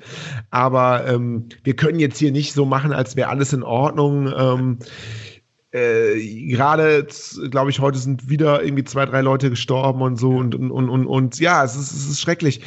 aber 0.49 1.07
ähm, 1.07 1.47
wir 1.63 1.75
können 1.75 1.99
jetzt 1.99 2.17
hier 2.17 2.31
nicht 2.31 2.53
so 2.53 2.65
machen, 2.65 2.91
als 2.91 3.15
wäre 3.15 3.29
alles 3.29 3.53
in 3.53 3.63
Ordnung. 3.63 4.33
Ähm, 4.37 4.79
äh, 5.71 6.47
gerade, 6.47 7.07
glaube 7.49 7.71
ich, 7.71 7.79
heute 7.79 7.97
sind 7.97 8.29
wieder 8.29 8.63
irgendwie 8.63 8.83
zwei, 8.83 9.05
drei 9.05 9.21
Leute 9.21 9.49
gestorben 9.49 10.01
und 10.01 10.17
so 10.17 10.31
und, 10.31 10.55
und, 10.55 10.71
und, 10.71 10.89
und, 10.89 11.07
und 11.07 11.39
ja, 11.39 11.63
es 11.63 11.75
ist, 11.75 11.93
es 11.93 12.09
ist 12.09 12.21
schrecklich. 12.21 12.61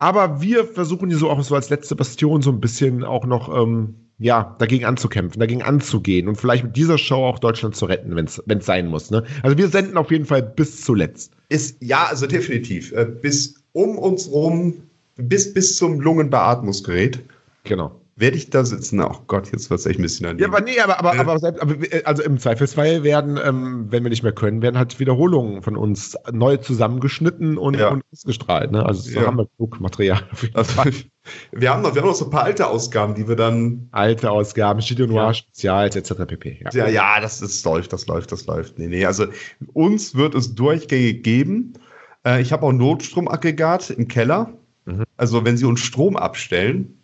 Aber 0.00 0.42
wir 0.42 0.64
versuchen 0.64 1.08
hier 1.08 1.18
so 1.18 1.30
auch 1.30 1.40
so 1.42 1.54
als 1.54 1.70
letzte 1.70 1.94
Bastion 1.94 2.42
so 2.42 2.50
ein 2.50 2.60
bisschen 2.60 3.04
auch 3.04 3.24
noch, 3.24 3.56
ähm, 3.56 4.09
ja, 4.20 4.54
dagegen 4.58 4.84
anzukämpfen, 4.84 5.40
dagegen 5.40 5.62
anzugehen 5.62 6.28
und 6.28 6.36
vielleicht 6.36 6.62
mit 6.62 6.76
dieser 6.76 6.98
Show 6.98 7.24
auch 7.24 7.38
Deutschland 7.38 7.74
zu 7.74 7.86
retten, 7.86 8.14
wenn 8.14 8.26
es 8.26 8.66
sein 8.66 8.86
muss. 8.86 9.10
Ne? 9.10 9.24
Also 9.42 9.56
wir 9.56 9.68
senden 9.68 9.96
auf 9.96 10.10
jeden 10.10 10.26
Fall 10.26 10.42
bis 10.42 10.82
zuletzt. 10.82 11.32
Ist, 11.48 11.78
ja, 11.80 12.04
also 12.04 12.26
definitiv. 12.26 12.92
Äh, 12.92 13.06
bis 13.06 13.54
um 13.72 13.96
uns 13.98 14.30
rum, 14.30 14.74
bis, 15.16 15.52
bis 15.52 15.76
zum 15.76 16.00
Lungenbeatmungsgerät. 16.00 17.20
Genau 17.64 18.00
werde 18.20 18.36
ich 18.36 18.50
da 18.50 18.64
sitzen? 18.64 19.00
Ach 19.00 19.20
Gott, 19.26 19.50
jetzt 19.50 19.70
wird 19.70 19.80
es 19.80 19.86
echt 19.86 19.98
ein 19.98 20.02
bisschen 20.02 20.24
daneben. 20.24 20.40
Ja, 20.40 20.48
aber 20.48 20.60
nee, 20.60 20.78
aber, 20.78 20.98
aber, 20.98 21.18
aber, 21.18 21.38
selbst, 21.38 21.62
aber 21.62 21.74
also 22.04 22.22
im 22.22 22.38
Zweifelsfall 22.38 23.02
werden, 23.02 23.38
ähm, 23.42 23.86
wenn 23.90 24.02
wir 24.02 24.10
nicht 24.10 24.22
mehr 24.22 24.32
können, 24.32 24.62
werden 24.62 24.78
halt 24.78 25.00
Wiederholungen 25.00 25.62
von 25.62 25.76
uns 25.76 26.16
neu 26.30 26.58
zusammengeschnitten 26.58 27.56
und, 27.56 27.78
ja. 27.78 27.88
und 27.88 28.02
ausgestrahlt. 28.12 28.70
Ne? 28.70 28.84
Also 28.84 29.10
so 29.10 29.20
ja. 29.20 29.26
haben 29.26 29.38
wir 29.38 29.48
genug 29.56 29.80
Material. 29.80 30.20
Also, 30.54 30.82
wir, 31.52 31.70
haben 31.70 31.82
noch, 31.82 31.94
wir 31.94 32.02
haben 32.02 32.08
noch 32.08 32.14
so 32.14 32.26
ein 32.26 32.30
paar 32.30 32.44
alte 32.44 32.66
Ausgaben, 32.66 33.14
die 33.14 33.28
wir 33.28 33.36
dann. 33.36 33.88
Alte 33.92 34.30
Ausgaben, 34.30 34.82
Studio 34.82 35.06
Noir, 35.06 35.26
ja. 35.26 35.34
Spezials 35.34 35.96
etc. 35.96 36.26
pp. 36.26 36.60
Ja, 36.62 36.70
ja, 36.72 36.88
ja 36.88 37.20
das, 37.20 37.40
das 37.40 37.64
läuft, 37.64 37.92
das 37.92 38.06
läuft, 38.06 38.32
das 38.32 38.46
läuft. 38.46 38.78
Nee, 38.78 38.88
nee, 38.88 39.04
also 39.04 39.26
uns 39.72 40.14
wird 40.14 40.34
es 40.34 40.54
durchgängig 40.54 41.22
geben. 41.22 41.74
Äh, 42.24 42.42
ich 42.42 42.52
habe 42.52 42.66
auch 42.66 42.72
Notstromaggregat 42.72 43.90
im 43.90 44.08
Keller. 44.08 44.52
Mhm. 44.84 45.04
Also 45.16 45.44
wenn 45.44 45.56
Sie 45.56 45.64
uns 45.64 45.80
Strom 45.80 46.16
abstellen, 46.16 46.98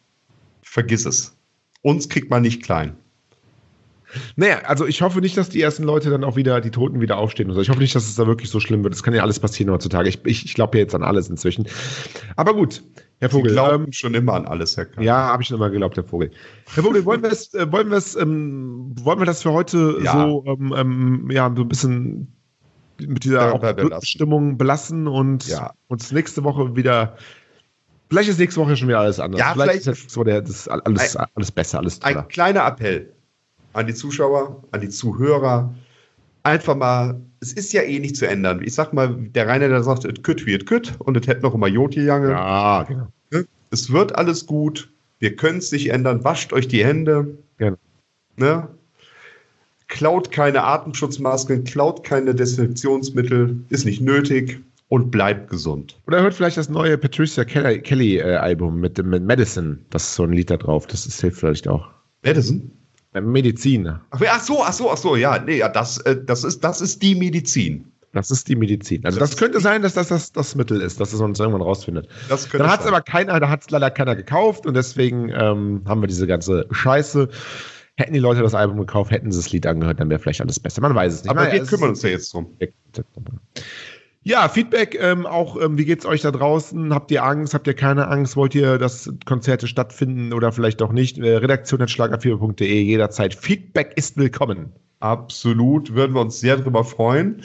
vergiss 0.63 1.07
es. 1.07 1.37
Uns 1.83 2.09
kriegt 2.09 2.31
man 2.31 2.43
nicht 2.43 2.63
klein. 2.63 2.97
Naja, 4.37 4.61
also 4.65 4.87
ich 4.87 5.03
hoffe 5.03 5.21
nicht, 5.21 5.37
dass 5.37 5.49
die 5.49 5.61
ersten 5.61 5.83
Leute 5.83 6.11
dann 6.11 6.25
auch 6.25 6.37
wieder, 6.37 6.61
die 6.61 6.71
Toten 6.71 7.01
wieder 7.01 7.19
aufstehen. 7.19 7.49
Also 7.49 7.61
ich 7.61 7.69
hoffe 7.69 7.81
nicht, 7.81 7.95
dass 7.95 8.07
es 8.07 8.15
da 8.15 8.27
wirklich 8.27 8.51
so 8.51 8.61
schlimm 8.61 8.83
wird. 8.83 8.95
Das 8.95 9.03
kann 9.03 9.15
ja 9.15 9.23
alles 9.23 9.41
passieren 9.41 9.73
heutzutage. 9.73 10.09
Ich, 10.09 10.25
ich, 10.25 10.45
ich 10.45 10.55
glaube 10.55 10.79
ja 10.79 10.83
jetzt 10.83 10.95
an 10.95 11.03
alles 11.03 11.29
inzwischen. 11.29 11.67
Aber 12.37 12.55
gut, 12.55 12.83
Herr 13.19 13.31
Vogel. 13.31 13.51
Sie 13.51 13.55
glauben 13.55 13.85
ähm, 13.87 13.93
schon 13.93 14.15
immer 14.15 14.35
an 14.35 14.47
alles, 14.47 14.77
Herr 14.77 14.87
Kahn. 14.87 15.03
Ja, 15.03 15.17
habe 15.17 15.43
ich 15.43 15.49
schon 15.49 15.57
immer 15.57 15.71
geglaubt, 15.71 15.97
Herr 15.97 16.05
Vogel. 16.05 16.31
Herr 16.75 16.83
Vogel, 16.83 17.05
wollen 17.05 17.23
wir 17.23 17.31
es, 17.31 17.55
äh, 17.55 17.71
wollen 17.71 17.91
wir 17.91 17.99
es, 17.99 18.15
ähm, 18.17 18.95
wollen 19.01 19.19
wir 19.19 19.27
das 19.27 19.43
für 19.43 19.53
heute 19.53 19.99
ja. 20.03 20.13
so, 20.13 20.45
ähm, 20.47 20.75
ähm 20.77 21.31
ja, 21.31 21.53
so 21.55 21.63
ein 21.63 21.69
bisschen 21.69 22.33
mit 22.99 23.25
dieser 23.25 23.61
Stimmung 24.03 24.57
belassen 24.57 25.07
und 25.07 25.47
ja. 25.49 25.73
uns 25.89 26.13
nächste 26.13 26.45
Woche 26.45 26.77
wieder 26.77 27.17
Vielleicht 28.09 28.29
ist 28.29 28.39
nächste 28.39 28.61
Woche 28.61 28.77
schon 28.77 28.89
wieder 28.89 29.01
alles 29.01 29.19
anders. 29.19 29.41
Ja, 29.41 29.53
vielleicht, 29.53 29.83
vielleicht 29.83 30.07
ist 30.07 30.17
der, 30.17 30.41
das 30.41 30.69
alles, 30.69 31.17
alles 31.17 31.51
besser, 31.51 31.79
alles 31.79 31.99
toller. 31.99 32.21
Ein 32.21 32.29
kleiner 32.29 32.67
Appell 32.67 33.13
an 33.77 33.87
die 33.87 33.95
Zuschauer, 33.95 34.63
an 34.71 34.81
die 34.81 34.89
Zuhörer. 34.89 35.75
Einfach 36.43 36.77
mal, 36.77 37.21
es 37.41 37.53
ist 37.53 37.73
ja 37.73 37.83
eh 37.83 37.99
nicht 37.99 38.17
zu 38.17 38.27
ändern. 38.27 38.63
Ich 38.65 38.75
sag 38.75 38.93
mal, 38.93 39.15
der 39.15 39.47
Rainer, 39.47 39.69
der 39.69 39.83
sagt, 39.83 40.05
es 40.05 40.23
kütt 40.23 40.47
wird 40.47 40.67
kütt 40.67 40.95
und 40.99 41.17
es 41.17 41.27
hätte 41.27 41.43
noch 41.43 41.55
immer 41.55 41.67
Jod 41.67 41.95
gegangen. 41.95 42.31
Ja, 42.31 42.85
genau. 42.85 43.09
Es 43.71 43.93
wird 43.93 44.15
alles 44.15 44.47
gut. 44.47 44.91
Wir 45.19 45.35
können 45.35 45.59
es 45.59 45.73
nicht 45.73 45.91
ändern. 45.91 46.25
Wascht 46.25 46.53
euch 46.53 46.69
die 46.69 46.85
Hände. 46.85 47.37
Genau. 47.59 47.77
Ne? 48.37 48.69
Klaut 49.89 50.31
keine 50.31 50.63
Atemschutzmasken, 50.65 51.65
klaut 51.65 52.05
keine 52.05 52.35
Desinfektionsmittel, 52.35 53.65
ist 53.69 53.85
nicht 53.85 54.01
nötig 54.01 54.61
und 54.89 55.11
bleibt 55.11 55.51
gesund. 55.51 56.01
Oder 56.07 56.23
hört 56.23 56.35
vielleicht 56.35 56.57
das 56.57 56.69
neue 56.69 56.99
Patricia 56.99 57.45
Kelly, 57.45 57.81
Kelly 57.81 58.19
äh, 58.19 58.37
Album 58.37 58.81
mit, 58.81 59.03
mit 59.05 59.23
Medicine. 59.23 59.79
Das 59.91 60.05
ist 60.05 60.15
so 60.15 60.25
ein 60.25 60.33
Lied 60.33 60.51
da 60.51 60.57
drauf. 60.57 60.87
Das 60.87 61.07
ist, 61.07 61.21
hilft 61.21 61.39
vielleicht 61.39 61.69
auch. 61.69 61.89
Medicine? 62.23 62.63
Äh, 63.17 63.21
Medizin. 63.21 63.99
Ach, 64.11 64.41
so, 64.41 64.63
ach 64.63 64.73
so, 64.73 64.91
ach 64.91 64.97
so, 64.97 65.17
ja, 65.17 65.39
nee, 65.39 65.59
ja, 65.59 65.69
das, 65.69 65.99
äh, 65.99 66.17
das, 66.25 66.45
ist, 66.45 66.63
das 66.63 66.81
ist 66.81 67.03
die 67.03 67.15
Medizin. 67.15 67.91
Das 68.13 68.31
ist 68.31 68.49
die 68.49 68.57
Medizin. 68.57 69.05
Also 69.05 69.19
das, 69.19 69.31
das 69.31 69.39
könnte 69.39 69.61
sein, 69.61 69.83
dass 69.83 69.95
das, 69.95 70.09
das 70.09 70.33
das 70.33 70.55
Mittel 70.55 70.81
ist, 70.81 71.01
dass 71.01 71.13
es 71.13 71.21
uns 71.21 71.39
irgendwann 71.39 71.61
rausfindet. 71.61 72.09
Das 72.29 72.49
Dann 72.49 72.67
hat 72.67 72.81
es 72.81 72.87
aber 72.87 73.03
keiner, 73.03 73.39
da 73.41 73.49
hat 73.51 73.63
es 73.63 73.71
leider 73.71 73.91
keiner 73.91 74.17
gekauft 74.17 74.67
und 74.67 74.75
deswegen 74.75 75.31
ähm, 75.31 75.83
haben 75.87 76.01
wir 76.01 76.07
diese 76.07 76.27
ganze 76.27 76.67
Scheiße. 76.71 77.29
Hätten 77.99 78.15
die 78.15 78.19
Leute 78.19 78.43
das 78.43 78.55
Album 78.55 78.79
gekauft, 78.79 79.11
hätten 79.11 79.33
sie 79.33 79.39
das 79.39 79.53
Lied 79.53 79.67
angehört, 79.67 80.01
dann 80.01 80.09
wäre 80.09 80.19
vielleicht 80.19 80.41
alles 80.41 80.61
besser. 80.61 80.81
Man 80.81 80.95
weiß 80.95 81.13
es 81.13 81.25
nicht. 81.25 81.31
Aber 81.31 81.51
wir 81.51 81.63
kümmern 81.65 81.91
uns 81.91 82.03
ja 82.03 82.11
jetzt 82.11 82.33
drum. 82.33 82.57
Ja, 84.27 84.49
Feedback, 84.49 84.99
ähm, 85.01 85.25
auch 85.25 85.57
ähm, 85.63 85.79
wie 85.79 85.85
geht's 85.85 86.05
euch 86.05 86.23
da 86.23 86.33
draußen? 86.33 86.93
Habt 86.93 87.13
ihr 87.13 87.23
Angst? 87.23 87.55
Habt 87.55 87.69
ihr 87.69 87.75
keine 87.75 88.09
Angst? 88.09 88.35
Wollt 88.35 88.57
ihr, 88.57 88.77
dass 88.77 89.09
Konzerte 89.25 89.69
stattfinden 89.69 90.33
oder 90.33 90.51
vielleicht 90.51 90.83
auch 90.83 90.91
nicht? 90.91 91.17
Äh, 91.19 91.37
Redaktion.schlagerfieber.de, 91.37 92.83
jederzeit. 92.83 93.37
Feedback 93.37 93.93
ist 93.95 94.17
willkommen. 94.17 94.73
Absolut, 94.99 95.95
würden 95.95 96.17
wir 96.17 96.23
uns 96.23 96.41
sehr 96.41 96.57
drüber 96.57 96.83
freuen. 96.83 97.41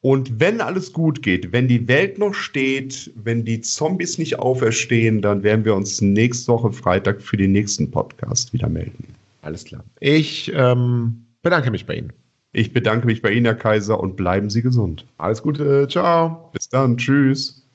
Und 0.00 0.40
wenn 0.40 0.60
alles 0.60 0.92
gut 0.92 1.22
geht, 1.22 1.52
wenn 1.52 1.68
die 1.68 1.86
Welt 1.86 2.18
noch 2.18 2.34
steht, 2.34 3.12
wenn 3.14 3.44
die 3.44 3.60
Zombies 3.60 4.18
nicht 4.18 4.40
auferstehen, 4.40 5.22
dann 5.22 5.44
werden 5.44 5.64
wir 5.64 5.76
uns 5.76 6.00
nächste 6.00 6.50
Woche 6.50 6.72
Freitag 6.72 7.22
für 7.22 7.36
den 7.36 7.52
nächsten 7.52 7.88
Podcast 7.88 8.52
wieder 8.52 8.68
melden. 8.68 9.14
Alles 9.42 9.64
klar. 9.64 9.84
Ich 10.00 10.50
ähm, 10.52 11.24
bedanke 11.42 11.70
mich 11.70 11.86
bei 11.86 11.94
Ihnen. 11.94 12.12
Ich 12.56 12.72
bedanke 12.72 13.04
mich 13.04 13.20
bei 13.20 13.32
Ihnen, 13.32 13.44
Herr 13.44 13.54
Kaiser, 13.54 14.00
und 14.00 14.16
bleiben 14.16 14.48
Sie 14.48 14.62
gesund. 14.62 15.04
Alles 15.18 15.42
Gute. 15.42 15.88
Ciao. 15.88 16.48
Bis 16.54 16.70
dann. 16.70 16.96
Tschüss. 16.96 17.65